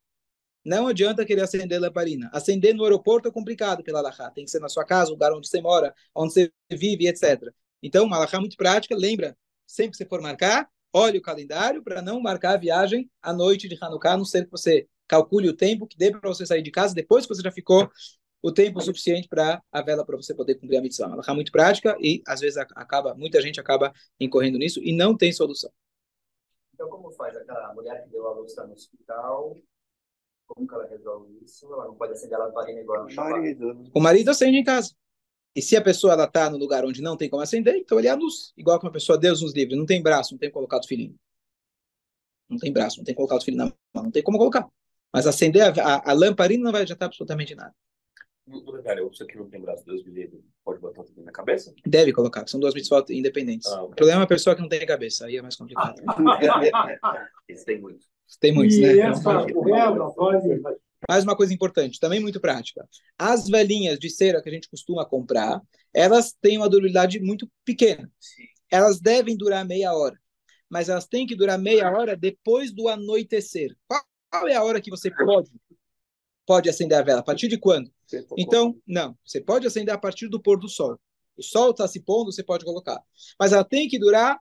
Não 0.65 0.88
adianta 0.88 1.26
querer 1.26 1.41
acender 1.41 1.80
lamparina. 1.80 2.30
Acender 2.32 2.73
no 2.73 2.84
aeroporto 2.84 3.28
é 3.28 3.32
complicado 3.32 3.84
pela 3.84 3.99
Alahá. 3.99 4.32
Tem 4.32 4.45
que 4.45 4.52
ser 4.52 4.60
na 4.60 4.69
sua 4.69 4.86
casa, 4.86 5.10
o 5.12 5.13
lugar 5.13 5.34
onde 5.34 5.47
você 5.47 5.62
mora, 5.62 5.93
onde 6.15 6.34
você 6.34 6.52
vive, 6.71 7.08
etc. 7.08 7.54
Então, 7.82 8.06
uma 8.06 8.15
Alahá 8.15 8.39
muito 8.39 8.56
prática. 8.56 8.95
Lembra, 8.95 9.38
sempre 9.67 9.91
que 9.91 9.97
você 9.97 10.06
for 10.06 10.21
marcar, 10.21 10.69
olhe 10.93 11.17
o 11.17 11.21
calendário 11.21 11.84
para 11.84 12.02
não 12.02 12.21
marcar 12.21 12.54
a 12.54 12.58
viagem 12.58 13.10
à 13.21 13.34
noite 13.34 13.67
de 13.67 13.78
Hanukkah, 13.80 14.13
a 14.13 14.17
não 14.17 14.26
ser 14.26 14.45
que 14.45 14.52
você 14.52 14.88
calcule 15.08 15.49
o 15.49 15.56
tempo 15.56 15.86
que 15.86 15.97
dê 15.97 16.12
para 16.12 16.30
você 16.30 16.45
sair 16.45 16.62
de 16.62 16.71
casa 16.71 16.95
depois 16.95 17.26
que 17.26 17.36
você 17.36 17.41
já 17.41 17.52
ficou 17.52 17.89
o 18.41 18.52
tempo 18.52 18.82
suficiente 18.82 19.28
para 19.28 19.62
a 19.71 19.82
vela 19.82 20.06
para 20.06 20.17
você 20.17 20.34
poder 20.34 20.56
cumprir 20.56 20.78
a 20.78 20.82
mitzvah. 20.82 21.12
Ela 21.12 21.23
é 21.26 21.34
muito 21.34 21.52
prática 21.52 21.97
e 21.99 22.21
às 22.28 22.41
vezes 22.41 22.58
acaba, 22.58 23.15
muita 23.15 23.41
gente 23.41 23.60
acaba 23.60 23.93
incorrendo 24.19 24.58
nisso 24.58 24.82
e 24.84 24.93
não 24.93 25.15
tem 25.15 25.32
solução. 25.32 25.71
Então, 26.84 26.89
como 26.89 27.12
faz? 27.12 27.36
Aquela 27.38 27.74
mulher 27.74 28.04
que 28.04 28.10
deu 28.10 28.28
a 28.28 28.34
luz 28.34 28.52
está 28.52 28.67
no 28.67 28.74
hospital, 28.74 29.58
como 30.46 30.67
que 30.67 30.76
ela 30.76 30.86
resolve 30.86 31.39
isso? 31.41 31.72
Ela 31.74 31.86
não 31.86 31.96
pode 31.96 32.12
acender 32.12 32.38
a 32.38 32.46
lamparina 32.46 32.82
igual 32.82 33.08
no 33.08 33.15
marido. 33.15 33.91
O 33.93 34.02
marido 34.02 34.30
acende 34.30 34.58
em 34.58 34.63
casa. 34.63 34.93
E 35.56 35.62
se 35.62 35.78
a 35.78 35.82
pessoa 35.82 36.12
ela 36.13 36.26
está 36.26 36.50
no 36.50 36.58
lugar 36.58 36.84
onde 36.84 37.02
não 37.02 37.15
tem 37.15 37.30
como 37.30 37.41
acender, 37.41 37.76
então 37.76 37.98
ele 38.00 38.10
é 38.10 38.12
a 38.12 38.15
luz. 38.15 38.52
Igual 38.58 38.80
que 38.80 38.86
uma 38.86 38.91
pessoa, 38.91 39.17
Deus 39.17 39.41
nos 39.41 39.54
livre, 39.54 39.78
não 39.78 39.86
tem 39.86 40.04
braço, 40.04 40.34
não 40.34 40.39
tem 40.39 40.52
colocado 40.52 40.86
filhinho. 40.86 41.15
Não 42.50 42.58
tem 42.58 42.74
braço, 42.74 42.98
não 42.98 43.06
tem 43.06 43.15
colocado 43.15 43.46
filhinho 43.46 43.63
na 43.63 43.74
mão, 43.93 44.04
não 44.04 44.12
tem 44.12 44.22
como 44.24 44.38
colocar. 44.38 44.67
Mas 45.13 45.26
acender 45.26 45.62
a, 45.62 45.82
a, 45.82 46.12
a 46.12 46.13
lamparina 46.13 46.65
não 46.65 46.72
vai 46.72 46.82
adiantar 46.82 47.06
absolutamente 47.06 47.56
nada. 47.56 47.74
No 48.46 48.60
detalhe, 48.74 49.02
a 49.02 49.08
pessoa 49.08 49.28
que 49.28 49.38
não 49.38 49.50
tem 49.50 49.62
braço, 49.62 49.86
Deus 49.86 50.04
me 50.04 50.12
livre, 50.12 50.44
pode 50.66 50.80
botar 50.80 51.04
tudo 51.04 51.24
na 51.24 51.32
cabeça? 51.32 51.74
Deve 51.86 52.12
colocar, 52.12 52.46
são 52.48 52.60
duas 52.60 52.74
mitzvot 52.74 53.06
independentes. 53.10 53.68
Ah, 53.68 53.84
okay. 53.84 53.94
O 53.94 53.96
problema 53.96 54.22
é 54.22 54.24
a 54.26 54.28
pessoa 54.28 54.56
que 54.56 54.62
não 54.62 54.68
tem 54.68 54.86
cabeça, 54.86 55.26
aí 55.26 55.38
é 55.38 55.42
mais 55.42 55.56
complicado. 55.56 55.96
Esse 57.48 57.66
tem 57.66 57.80
muitos. 57.80 58.06
Tem 58.42 58.52
muitos, 58.52 58.78
né? 58.78 58.96
Mais 61.08 61.24
uma 61.24 61.36
coisa 61.36 61.54
importante, 61.54 62.00
também 62.00 62.20
muito 62.20 62.40
prática. 62.40 62.88
As 63.18 63.48
velhinhas 63.48 63.98
de 63.98 64.10
cera 64.10 64.42
que 64.42 64.50
a 64.50 64.54
gente 64.54 64.70
costuma 64.70 65.06
comprar, 65.06 65.62
elas 65.94 66.34
têm 66.34 66.58
uma 66.58 66.70
durabilidade 66.70 67.20
muito 67.22 67.50
pequena. 67.64 68.12
Elas 68.70 69.00
devem 69.00 69.38
durar 69.38 69.66
meia 69.66 69.94
hora, 69.94 70.18
mas 70.70 70.90
elas 70.90 71.06
têm 71.06 71.26
que 71.26 71.36
durar 71.36 71.58
meia 71.58 71.90
hora 71.92 72.16
depois 72.16 72.74
do 72.74 72.90
anoitecer. 72.90 73.76
Qual 73.88 74.48
é 74.48 74.56
a 74.56 74.64
hora 74.64 74.82
que 74.82 74.90
você 74.90 75.10
pode 75.12 75.50
pode 76.46 76.70
acender 76.70 76.98
a 76.98 77.02
vela? 77.02 77.20
A 77.20 77.24
partir 77.24 77.48
de 77.48 77.58
quando? 77.58 77.90
Então, 78.38 78.80
não. 78.86 79.18
Você 79.26 79.42
pode 79.42 79.66
acender 79.68 79.94
a 79.94 79.98
partir 79.98 80.28
do 80.28 80.42
pôr 80.42 80.60
do 80.60 80.70
sol. 80.70 81.00
O 81.38 81.44
sol 81.44 81.72
está 81.72 81.88
se 81.88 82.00
pondo, 82.00 82.32
você 82.32 82.44
pode 82.44 82.63
colocar. 82.63 83.02
Mas 83.39 83.54
ela 83.54 83.63
tem 83.63 83.88
que 83.88 83.98
durar 83.98 84.39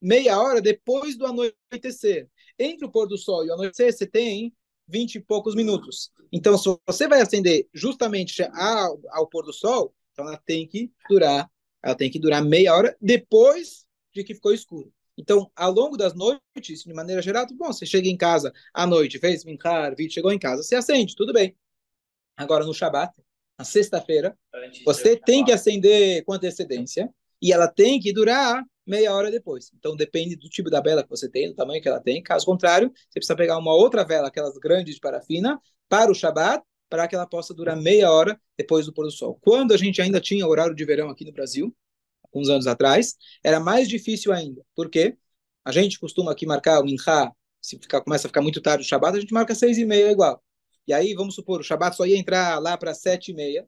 meia 0.00 0.40
hora 0.40 0.60
depois 0.60 1.16
do 1.16 1.26
anoitecer. 1.26 2.28
Entre 2.58 2.86
o 2.86 2.90
pôr 2.90 3.06
do 3.06 3.18
sol 3.18 3.44
e 3.44 3.50
o 3.50 3.54
anoitecer, 3.54 3.92
você 3.92 4.06
tem 4.06 4.54
vinte 4.86 5.16
e 5.16 5.20
poucos 5.20 5.54
minutos. 5.54 6.10
Então, 6.32 6.56
se 6.56 6.74
você 6.86 7.08
vai 7.08 7.20
acender 7.20 7.68
justamente 7.72 8.42
ao, 8.42 9.00
ao 9.10 9.26
pôr 9.26 9.44
do 9.44 9.52
sol, 9.52 9.94
então 10.12 10.26
ela 10.26 10.36
tem 10.36 10.66
que 10.66 10.92
durar 11.08 11.50
ela 11.84 11.94
tem 11.94 12.10
que 12.10 12.18
durar 12.18 12.42
meia 12.42 12.74
hora 12.74 12.96
depois 12.98 13.84
de 14.12 14.24
que 14.24 14.34
ficou 14.34 14.54
escuro. 14.54 14.90
Então, 15.18 15.50
ao 15.54 15.70
longo 15.70 15.96
das 15.96 16.14
noites, 16.14 16.82
de 16.82 16.94
maneira 16.94 17.20
geral, 17.20 17.46
bom, 17.52 17.66
você 17.66 17.84
chega 17.84 18.08
em 18.08 18.16
casa 18.16 18.52
à 18.72 18.86
noite, 18.86 19.18
fez 19.18 19.44
minhar, 19.44 19.94
chegou 20.08 20.32
em 20.32 20.38
casa, 20.38 20.62
você 20.62 20.74
acende, 20.74 21.14
tudo 21.14 21.32
bem. 21.32 21.54
Agora, 22.36 22.64
no 22.64 22.74
Shabat, 22.74 23.12
na 23.58 23.64
sexta-feira, 23.64 24.36
você 24.84 25.16
tem 25.16 25.44
que 25.44 25.52
acender 25.52 26.24
com 26.24 26.32
antecedência 26.32 27.08
e 27.40 27.52
ela 27.52 27.68
tem 27.68 28.00
que 28.00 28.12
durar 28.12 28.62
meia 28.86 29.14
hora 29.14 29.30
depois. 29.30 29.70
Então, 29.74 29.96
depende 29.96 30.36
do 30.36 30.48
tipo 30.48 30.68
da 30.70 30.80
vela 30.80 31.02
que 31.02 31.08
você 31.08 31.28
tem, 31.28 31.48
do 31.48 31.54
tamanho 31.54 31.80
que 31.80 31.88
ela 31.88 32.00
tem. 32.00 32.22
Caso 32.22 32.44
contrário, 32.44 32.90
você 32.92 33.20
precisa 33.20 33.36
pegar 33.36 33.58
uma 33.58 33.72
outra 33.72 34.04
vela, 34.04 34.28
aquelas 34.28 34.56
grandes 34.58 34.94
de 34.94 35.00
parafina, 35.00 35.60
para 35.88 36.10
o 36.10 36.14
Shabat, 36.14 36.62
para 36.88 37.08
que 37.08 37.14
ela 37.14 37.26
possa 37.26 37.54
durar 37.54 37.76
meia 37.76 38.10
hora 38.10 38.38
depois 38.58 38.86
do 38.86 38.92
pôr 38.92 39.04
do 39.04 39.10
sol. 39.10 39.38
Quando 39.40 39.72
a 39.72 39.76
gente 39.76 40.02
ainda 40.02 40.20
tinha 40.20 40.46
horário 40.46 40.74
de 40.74 40.84
verão 40.84 41.08
aqui 41.08 41.24
no 41.24 41.32
Brasil, 41.32 41.74
uns 42.32 42.48
anos 42.48 42.66
atrás, 42.66 43.16
era 43.42 43.58
mais 43.58 43.88
difícil 43.88 44.32
ainda. 44.32 44.62
Por 44.74 44.90
quê? 44.90 45.16
A 45.64 45.72
gente 45.72 45.98
costuma 45.98 46.32
aqui 46.32 46.44
marcar 46.46 46.80
o 46.80 46.84
Minha, 46.84 47.32
se 47.60 47.78
ficar, 47.78 48.02
começa 48.02 48.26
a 48.26 48.28
ficar 48.28 48.42
muito 48.42 48.60
tarde 48.60 48.84
o 48.84 48.86
Shabat, 48.86 49.16
a 49.16 49.20
gente 49.20 49.32
marca 49.32 49.54
seis 49.54 49.78
e 49.78 49.84
meia 49.86 50.10
igual. 50.10 50.43
E 50.86 50.92
aí, 50.92 51.14
vamos 51.14 51.34
supor, 51.34 51.60
o 51.60 51.64
Shabat 51.64 51.96
só 51.96 52.04
ia 52.04 52.18
entrar 52.18 52.60
lá 52.60 52.76
para 52.76 52.92
sete 52.94 53.30
e 53.30 53.34
meia, 53.34 53.66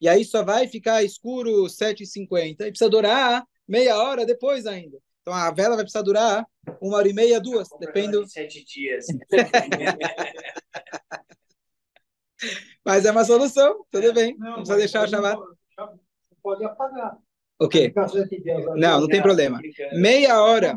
e 0.00 0.08
aí 0.08 0.24
só 0.24 0.44
vai 0.44 0.68
ficar 0.68 1.02
escuro 1.02 1.68
sete 1.68 2.04
e 2.04 2.06
cinquenta, 2.06 2.66
e 2.66 2.70
precisa 2.70 2.90
durar 2.90 3.44
meia 3.66 3.96
hora 3.96 4.24
depois 4.24 4.64
ainda. 4.66 4.98
Então 5.22 5.34
a 5.34 5.50
vela 5.50 5.74
vai 5.74 5.84
precisar 5.84 6.02
durar 6.02 6.46
uma 6.80 6.98
hora 6.98 7.08
e 7.08 7.12
meia, 7.12 7.40
duas, 7.40 7.68
depende. 7.80 8.30
Sete 8.30 8.64
dias. 8.64 9.06
Mas 12.84 13.06
é 13.06 13.10
uma 13.10 13.24
solução, 13.24 13.84
tudo 13.90 14.12
bem. 14.12 14.36
Não, 14.36 14.48
não 14.48 14.54
precisa 14.56 14.76
deixar 14.76 15.04
o 15.04 15.08
Shabat. 15.08 15.40
Pode 16.42 16.62
apagar. 16.64 17.16
O 17.58 17.68
quê? 17.68 17.90
Não, 18.76 19.00
não 19.00 19.08
tem 19.08 19.22
problema. 19.22 19.60
Meia 19.94 20.42
hora. 20.42 20.76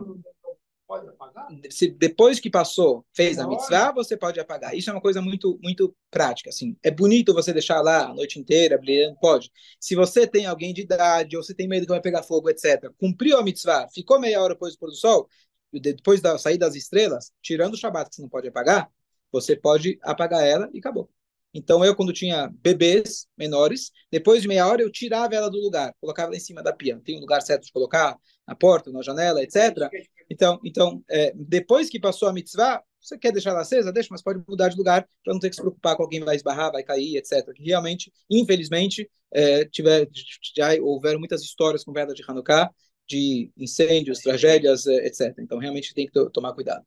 Se 1.69 1.89
depois 1.89 2.39
que 2.39 2.50
passou, 2.50 3.06
fez 3.13 3.38
a 3.39 3.47
mitzvah, 3.47 3.91
você 3.91 4.15
pode 4.15 4.39
apagar. 4.39 4.76
Isso 4.76 4.89
é 4.89 4.93
uma 4.93 5.02
coisa 5.02 5.21
muito 5.21 5.60
muito 5.62 5.93
prática, 6.10 6.50
assim. 6.50 6.78
É 6.82 6.89
bonito 6.89 7.34
você 7.34 7.52
deixar 7.52 7.82
lá 7.82 8.08
a 8.08 8.13
noite 8.13 8.39
inteira 8.39 8.78
brilhando, 8.78 9.17
pode. 9.19 9.52
Se 9.80 9.95
você 9.95 10.26
tem 10.26 10.45
alguém 10.45 10.73
de 10.73 10.82
idade 10.82 11.36
ou 11.36 11.43
você 11.43 11.54
tem 11.54 11.67
medo 11.67 11.86
que 11.86 11.91
vai 11.91 12.02
pegar 12.02 12.23
fogo, 12.23 12.50
etc. 12.50 12.89
Cumpriu 12.97 13.38
a 13.38 13.43
mitzvah, 13.43 13.88
ficou 13.93 14.19
meia 14.19 14.41
hora 14.41 14.54
depois 14.54 14.73
do 14.73 14.80
pôr 14.80 14.89
do 14.89 14.95
sol, 14.95 15.28
depois 15.73 16.21
da 16.21 16.38
saída 16.38 16.65
das 16.65 16.76
estrelas, 16.76 17.32
tirando 17.41 17.73
o 17.73 17.78
Shabat 17.78 18.10
que 18.10 18.15
você 18.15 18.21
não 18.21 18.30
pode 18.30 18.47
apagar, 18.47 18.89
você 19.32 19.56
pode 19.56 20.00
apagar 20.02 20.45
ela 20.45 20.69
e 20.73 20.80
acabou. 20.80 21.10
Então, 21.54 21.84
eu, 21.84 21.95
quando 21.95 22.13
tinha 22.13 22.50
bebês 22.62 23.28
menores, 23.38 23.91
depois 24.12 24.41
de 24.41 24.47
meia 24.47 24.67
hora, 24.67 24.82
eu 24.82 24.91
tirava 24.91 25.34
ela 25.34 25.50
do 25.50 25.58
lugar, 25.58 25.93
colocava 26.00 26.30
ela 26.30 26.38
em 26.38 26.39
cima 26.39 26.62
da 26.62 26.71
pia. 26.71 27.02
Tem 27.04 27.17
um 27.17 27.21
lugar 27.21 27.41
certo 27.41 27.65
de 27.65 27.71
colocar? 27.71 28.17
Na 28.47 28.56
porta, 28.56 28.91
na 28.91 29.02
janela, 29.02 29.41
etc. 29.41 29.89
Então, 30.30 30.60
então 30.63 31.04
é, 31.10 31.34
depois 31.36 31.90
que 31.90 32.00
passou 32.00 32.28
a 32.28 32.34
mitzvah, 32.34 32.84
você 33.00 33.18
quer 33.18 33.32
deixar 33.32 33.52
ela 33.52 33.62
acesa? 33.62 33.92
Deixa, 33.92 34.10
mas 34.12 34.22
pode 34.22 34.44
mudar 34.48 34.70
de 34.70 34.78
lugar 34.78 35.08
para 35.24 35.34
não 35.34 35.40
ter 35.40 35.50
que 35.50 35.56
se 35.56 35.62
preocupar 35.62 35.96
com 35.96 36.04
alguém 36.04 36.20
vai 36.20 36.36
esbarrar, 36.36 36.72
vai 36.72 36.84
cair, 36.84 37.16
etc. 37.18 37.54
Que 37.54 37.63
realmente, 37.63 38.12
infelizmente, 38.30 39.10
é, 39.32 39.66
tiver, 39.66 40.10
já 40.56 40.74
houveram 40.82 41.20
muitas 41.20 41.42
histórias 41.42 41.84
com 41.84 41.94
vela 41.94 42.13
de 42.13 42.24
Hanukkah, 42.28 42.70
de 43.08 43.50
incêndios, 43.56 44.20
tragédias, 44.20 44.86
é, 44.88 45.08
etc. 45.08 45.34
Então, 45.40 45.58
realmente 45.58 45.94
tem 45.94 46.06
que 46.08 46.30
tomar 46.32 46.54
cuidado. 46.54 46.86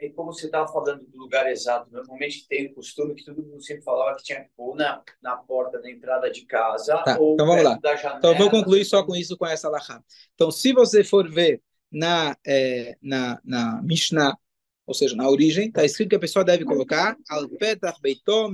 E 0.00 0.10
como 0.10 0.32
você 0.32 0.46
estava 0.46 0.70
falando 0.70 1.06
do 1.06 1.16
lugar 1.16 1.50
exato, 1.50 1.90
normalmente 1.90 2.46
tem 2.48 2.66
o 2.66 2.74
costume 2.74 3.14
que 3.14 3.24
todo 3.24 3.42
mundo 3.42 3.62
sempre 3.62 3.82
falava 3.84 4.16
que 4.16 4.24
tinha 4.24 4.40
que 4.42 4.50
pôr 4.56 4.74
na, 4.74 5.02
na 5.22 5.36
porta 5.36 5.80
da 5.80 5.90
entrada 5.90 6.30
de 6.30 6.44
casa 6.44 6.98
tá, 7.04 7.18
ou 7.18 7.34
então 7.34 7.46
vamos 7.46 7.64
lá. 7.64 7.78
da 7.80 7.96
janela. 7.96 8.18
Então 8.18 8.36
vou 8.36 8.50
concluir 8.50 8.84
só 8.84 9.02
com 9.04 9.14
isso, 9.14 9.36
com 9.36 9.46
essa 9.46 9.68
lahá. 9.68 10.02
Então, 10.34 10.50
se 10.50 10.72
você 10.72 11.02
for 11.02 11.30
ver 11.30 11.62
na, 11.94 12.36
é, 12.44 12.98
na, 13.00 13.40
na 13.44 13.80
Mishnah, 13.82 14.36
ou 14.84 14.92
seja, 14.92 15.14
na 15.14 15.28
origem, 15.30 15.68
está 15.68 15.84
escrito 15.84 16.10
que 16.10 16.16
a 16.16 16.20
pessoa 16.20 16.44
deve 16.44 16.64
colocar 16.64 17.16
al 17.30 17.48
petach 17.48 18.00
beitom 18.00 18.52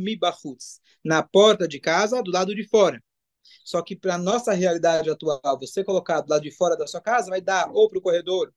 na 1.03 1.23
porta 1.23 1.67
de 1.67 1.81
casa, 1.81 2.23
do 2.23 2.31
lado 2.31 2.55
de 2.55 2.69
fora. 2.69 3.03
Só 3.65 3.83
que 3.83 3.97
para 3.97 4.19
nossa 4.19 4.53
realidade 4.53 5.11
atual, 5.11 5.41
você 5.59 5.83
colocar 5.83 6.21
do 6.21 6.31
lado 6.31 6.43
de 6.43 6.51
fora 6.51 6.77
da 6.77 6.87
sua 6.87 7.01
casa 7.01 7.31
vai 7.31 7.41
dar 7.41 7.71
ou 7.73 7.89
para 7.89 7.99
o 7.99 8.03
corredor 8.03 8.53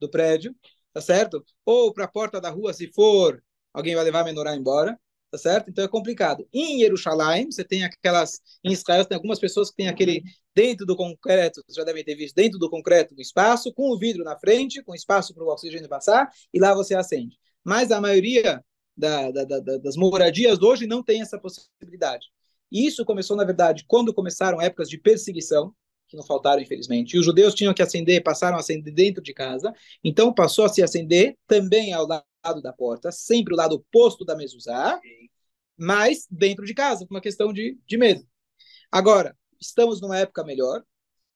do 0.00 0.08
prédio, 0.08 0.54
tá 0.92 1.00
certo? 1.00 1.44
Ou 1.64 1.92
para 1.92 2.04
a 2.04 2.08
porta 2.08 2.40
da 2.40 2.50
rua, 2.50 2.72
se 2.72 2.90
for, 2.92 3.42
alguém 3.72 3.94
vai 3.94 4.04
levar 4.04 4.20
a 4.20 4.24
menorá 4.24 4.56
embora, 4.56 4.98
tá 5.32 5.38
certo? 5.38 5.70
Então 5.70 5.82
é 5.82 5.88
complicado. 5.88 6.46
Em 6.52 6.80
Jerusalém, 6.80 7.50
você 7.50 7.64
tem 7.64 7.84
aquelas, 7.84 8.38
em 8.62 8.70
Israel, 8.70 9.06
tem 9.06 9.16
algumas 9.16 9.40
pessoas 9.40 9.70
que 9.70 9.76
têm 9.76 9.88
aquele, 9.88 10.22
dentro 10.54 10.84
do 10.84 10.94
concreto, 10.94 11.62
vocês 11.62 11.74
já 11.74 11.84
devem 11.84 12.04
ter 12.04 12.14
visto, 12.14 12.34
dentro 12.34 12.58
do 12.58 12.68
concreto, 12.68 13.14
um 13.16 13.20
espaço, 13.20 13.72
com 13.72 13.90
o 13.90 13.98
vidro 13.98 14.22
na 14.24 14.38
frente, 14.38 14.82
com 14.82 14.94
espaço 14.94 15.34
para 15.34 15.42
o 15.42 15.48
oxigênio 15.48 15.88
passar, 15.88 16.30
e 16.52 16.60
lá 16.60 16.74
você 16.74 16.94
acende. 16.94 17.38
Mas 17.64 17.90
a 17.90 17.98
maioria 17.98 18.62
da, 18.94 19.30
da, 19.30 19.44
da, 19.44 19.78
das 19.78 19.96
moradias 19.96 20.60
hoje 20.60 20.86
não 20.86 21.02
tem 21.02 21.22
essa 21.22 21.38
possibilidade. 21.38 22.26
E 22.70 22.86
isso 22.86 23.02
começou, 23.02 23.34
na 23.34 23.44
verdade, 23.44 23.84
quando 23.88 24.12
começaram 24.12 24.60
épocas 24.60 24.90
de 24.90 24.98
perseguição, 24.98 25.74
que 26.08 26.16
não 26.16 26.22
faltaram, 26.22 26.60
infelizmente. 26.60 27.16
E 27.16 27.18
os 27.18 27.24
judeus 27.24 27.54
tinham 27.54 27.72
que 27.72 27.80
acender, 27.80 28.22
passaram 28.22 28.58
a 28.58 28.60
acender 28.60 28.92
dentro 28.92 29.22
de 29.22 29.32
casa, 29.32 29.72
então 30.04 30.30
passou 30.34 30.66
a 30.66 30.68
se 30.68 30.82
acender 30.82 31.38
também 31.46 31.94
ao 31.94 32.06
lado 32.06 32.22
da 32.60 32.72
porta, 32.72 33.12
sempre 33.12 33.54
o 33.54 33.56
lado 33.56 33.76
oposto 33.76 34.24
da 34.24 34.36
mezuzá, 34.36 35.00
mas 35.76 36.26
dentro 36.30 36.64
de 36.64 36.74
casa, 36.74 37.06
por 37.06 37.14
uma 37.14 37.20
questão 37.20 37.52
de, 37.52 37.78
de 37.86 37.96
medo. 37.96 38.26
Agora, 38.90 39.36
estamos 39.60 40.00
numa 40.00 40.18
época 40.18 40.44
melhor, 40.44 40.82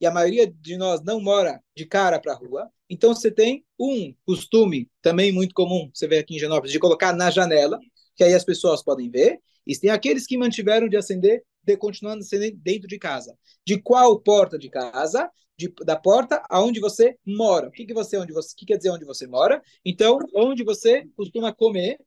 e 0.01 0.07
a 0.07 0.11
maioria 0.11 0.47
de 0.47 0.77
nós 0.77 1.03
não 1.03 1.21
mora 1.21 1.63
de 1.75 1.87
cara 1.87 2.21
para 2.21 2.33
a 2.33 2.37
rua, 2.37 2.71
então 2.89 3.15
você 3.15 3.31
tem 3.31 3.65
um 3.79 4.15
costume 4.25 4.91
também 5.01 5.33
muito 5.33 5.55
comum, 5.55 5.91
você 5.93 6.07
vê 6.07 6.19
aqui 6.19 6.37
em 6.37 6.39
Genópolis, 6.39 6.73
de 6.73 6.79
colocar 6.79 7.13
na 7.15 7.31
janela, 7.31 7.79
que 8.15 8.25
aí 8.25 8.35
as 8.35 8.45
pessoas 8.45 8.83
podem 8.83 9.11
ver, 9.11 9.41
e 9.67 9.77
tem 9.77 9.91
aqueles 9.91 10.27
que 10.27 10.37
mantiveram 10.37 10.89
de 10.89 10.97
acender 10.97 11.43
de, 11.67 11.77
continuando 11.77 12.23
sendo 12.23 12.51
dentro 12.57 12.87
de 12.87 12.99
casa. 12.99 13.37
De 13.67 13.81
qual 13.81 14.19
porta 14.21 14.59
de 14.59 14.71
casa? 14.71 15.31
De, 15.59 15.73
da 15.85 15.97
porta 15.97 16.43
aonde 16.49 16.79
você 16.81 17.17
mora. 17.27 17.69
O 17.69 17.73
que, 17.73 17.85
que 17.85 17.95
você, 17.95 18.17
onde 18.17 18.33
você, 18.33 18.55
que 18.57 18.67
quer 18.67 18.77
dizer 18.77 18.91
onde 18.91 19.05
você 19.05 19.27
mora? 19.27 19.61
Então, 19.85 20.19
onde 20.35 20.63
você 20.63 21.07
costuma 21.17 21.53
comer, 21.53 21.99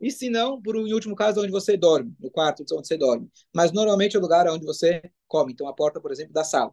e 0.00 0.10
se 0.10 0.28
não, 0.30 0.60
por 0.60 0.76
em 0.76 0.92
último 0.92 1.14
caso, 1.14 1.40
onde 1.40 1.50
você 1.50 1.76
dorme, 1.76 2.14
no 2.20 2.30
quarto 2.30 2.62
onde 2.62 2.86
você 2.86 2.96
dorme. 2.96 3.28
Mas 3.54 3.72
normalmente 3.72 4.16
é 4.16 4.18
o 4.18 4.22
lugar 4.22 4.48
onde 4.48 4.64
você 4.64 5.02
come. 5.26 5.52
Então, 5.52 5.68
a 5.68 5.72
porta, 5.72 6.00
por 6.00 6.10
exemplo, 6.10 6.32
da 6.32 6.44
sala. 6.44 6.72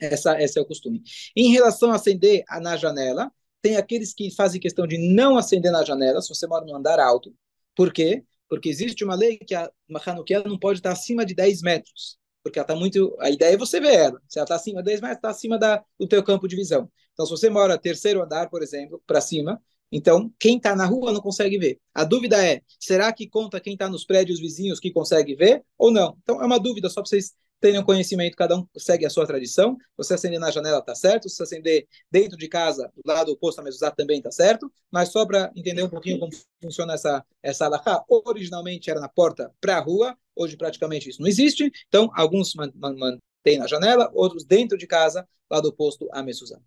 Essa, 0.00 0.40
esse 0.42 0.58
é 0.58 0.62
o 0.62 0.66
costume. 0.66 1.02
Em 1.36 1.52
relação 1.52 1.92
a 1.92 1.94
acender 1.94 2.42
na 2.60 2.76
janela, 2.76 3.32
tem 3.60 3.76
aqueles 3.76 4.12
que 4.12 4.34
fazem 4.34 4.60
questão 4.60 4.86
de 4.86 4.98
não 4.98 5.38
acender 5.38 5.70
na 5.70 5.84
janela, 5.84 6.20
se 6.20 6.28
você 6.28 6.46
mora 6.46 6.64
no 6.64 6.74
andar 6.74 6.98
alto. 6.98 7.32
Por 7.76 7.92
quê? 7.92 8.24
Porque 8.52 8.68
existe 8.68 9.02
uma 9.02 9.14
lei 9.14 9.38
que 9.38 9.54
a 9.54 9.70
Hanukkah 10.04 10.44
não 10.44 10.58
pode 10.58 10.80
estar 10.80 10.92
acima 10.92 11.24
de 11.24 11.34
10 11.34 11.62
metros, 11.62 12.18
porque 12.42 12.58
ela 12.58 12.64
está 12.64 12.76
muito... 12.76 13.16
A 13.18 13.30
ideia 13.30 13.54
é 13.54 13.56
você 13.56 13.80
ver 13.80 13.94
ela. 13.94 14.20
Se 14.28 14.38
ela 14.38 14.44
está 14.44 14.56
acima 14.56 14.82
de 14.82 14.90
10 14.90 15.00
metros, 15.00 15.16
está 15.16 15.30
acima 15.30 15.58
da, 15.58 15.82
do 15.98 16.06
teu 16.06 16.22
campo 16.22 16.46
de 16.46 16.54
visão. 16.54 16.86
Então, 17.14 17.24
se 17.24 17.30
você 17.30 17.48
mora 17.48 17.78
terceiro 17.78 18.22
andar, 18.22 18.50
por 18.50 18.62
exemplo, 18.62 19.02
para 19.06 19.22
cima, 19.22 19.58
então 19.90 20.30
quem 20.38 20.58
está 20.58 20.76
na 20.76 20.84
rua 20.84 21.14
não 21.14 21.20
consegue 21.22 21.56
ver. 21.56 21.80
A 21.94 22.04
dúvida 22.04 22.46
é, 22.46 22.60
será 22.78 23.10
que 23.10 23.26
conta 23.26 23.58
quem 23.58 23.72
está 23.72 23.88
nos 23.88 24.04
prédios 24.04 24.38
vizinhos 24.38 24.78
que 24.78 24.92
consegue 24.92 25.34
ver 25.34 25.64
ou 25.78 25.90
não? 25.90 26.18
Então, 26.22 26.42
é 26.42 26.44
uma 26.44 26.60
dúvida 26.60 26.90
só 26.90 27.00
para 27.00 27.08
vocês 27.08 27.32
tenham 27.62 27.84
conhecimento, 27.84 28.36
cada 28.36 28.56
um 28.56 28.66
segue 28.76 29.06
a 29.06 29.10
sua 29.10 29.24
tradição. 29.24 29.78
Você 29.96 30.14
acender 30.14 30.40
na 30.40 30.50
janela 30.50 30.80
está 30.80 30.94
certo, 30.94 31.28
se 31.28 31.40
acender 31.42 31.86
dentro 32.10 32.36
de 32.36 32.48
casa, 32.48 32.92
do 32.94 33.02
lado 33.06 33.32
oposto 33.32 33.60
a 33.60 33.64
mezuzá 33.64 33.90
também 33.90 34.18
está 34.18 34.32
certo, 34.32 34.70
mas 34.90 35.10
só 35.10 35.24
para 35.24 35.50
entender 35.54 35.84
um 35.84 35.88
pouquinho 35.88 36.18
como 36.18 36.32
funciona 36.60 36.94
essa, 36.94 37.24
essa 37.42 37.66
alahá, 37.66 38.04
originalmente 38.08 38.90
era 38.90 39.00
na 39.00 39.08
porta 39.08 39.50
para 39.60 39.78
a 39.78 39.80
rua, 39.80 40.18
hoje 40.34 40.56
praticamente 40.56 41.08
isso 41.08 41.22
não 41.22 41.28
existe, 41.28 41.70
então 41.86 42.10
alguns 42.14 42.52
mantêm 42.54 43.58
na 43.58 43.68
janela, 43.68 44.10
outros 44.12 44.44
dentro 44.44 44.76
de 44.76 44.86
casa, 44.86 45.26
lado 45.48 45.68
oposto 45.68 46.08
a 46.12 46.22
mezuzá. 46.22 46.60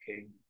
Okay. 0.00 0.43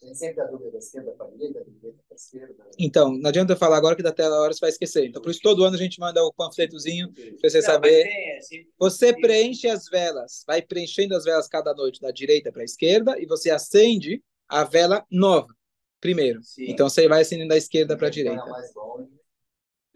Tem 0.00 0.14
sempre 0.14 0.42
a 0.42 0.46
dúvida 0.46 0.70
da 0.70 0.78
esquerda 0.78 1.10
para 1.12 1.26
a 1.26 1.30
direita, 1.30 1.60
da 1.60 1.64
direita 1.64 1.98
para 2.06 2.14
a 2.14 2.16
esquerda. 2.16 2.66
Então, 2.78 3.12
não 3.12 3.28
adianta 3.28 3.52
eu 3.52 3.56
falar 3.56 3.76
agora 3.76 3.96
que 3.96 4.02
da 4.02 4.12
tela 4.12 4.40
hora 4.40 4.52
você 4.52 4.60
vai 4.60 4.70
esquecer. 4.70 5.06
Então, 5.06 5.22
por 5.22 5.30
isso, 5.30 5.40
todo 5.42 5.64
ano 5.64 5.74
a 5.74 5.78
gente 5.78 5.98
manda 5.98 6.22
o 6.22 6.32
panfletozinho 6.32 7.12
para 7.12 7.50
você 7.50 7.58
não, 7.58 7.64
saber. 7.64 8.04
Tem, 8.04 8.36
assim, 8.36 8.66
você 8.78 9.12
preenche 9.18 9.68
as 9.68 9.88
velas, 9.88 10.44
vai 10.46 10.60
preenchendo 10.60 11.16
as 11.16 11.24
velas 11.24 11.48
cada 11.48 11.74
noite 11.74 12.00
da 12.00 12.10
direita 12.10 12.52
para 12.52 12.62
a 12.62 12.64
esquerda 12.64 13.18
e 13.18 13.26
você 13.26 13.50
acende 13.50 14.22
a 14.48 14.64
vela 14.64 15.04
nova 15.10 15.54
primeiro. 16.00 16.42
Sim. 16.42 16.66
Então, 16.68 16.88
você 16.88 17.08
vai 17.08 17.22
acendendo 17.22 17.48
da 17.48 17.56
esquerda 17.56 17.96
para 17.96 18.06
a 18.06 18.10
direita. 18.10 18.44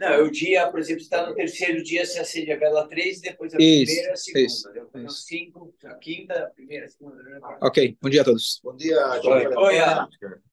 Não, 0.01 0.25
o 0.25 0.31
dia, 0.31 0.67
por 0.69 0.81
exemplo, 0.81 1.03
está 1.03 1.27
no 1.27 1.35
terceiro 1.35 1.83
dia, 1.83 2.07
você 2.07 2.21
acende 2.21 2.51
a 2.51 2.57
vela 2.57 2.89
3 2.89 3.19
e 3.19 3.21
depois 3.21 3.55
a 3.55 3.59
isso, 3.61 3.85
primeira, 3.85 4.13
a 4.15 4.17
segunda. 4.17 4.47
Isso, 4.47 4.73
depois 4.73 5.05
isso. 5.05 5.23
cinco, 5.25 5.75
a 5.85 5.95
quinta, 5.97 6.35
a 6.43 6.47
primeira, 6.47 6.87
a 6.87 6.89
segunda. 6.89 7.39
A 7.43 7.67
ok, 7.67 7.99
bom 8.01 8.09
dia 8.09 8.23
a 8.23 8.25
todos. 8.25 8.63
Bom 8.65 8.75
dia, 8.75 8.97
Oi, 9.23 9.47
Oi, 9.47 9.79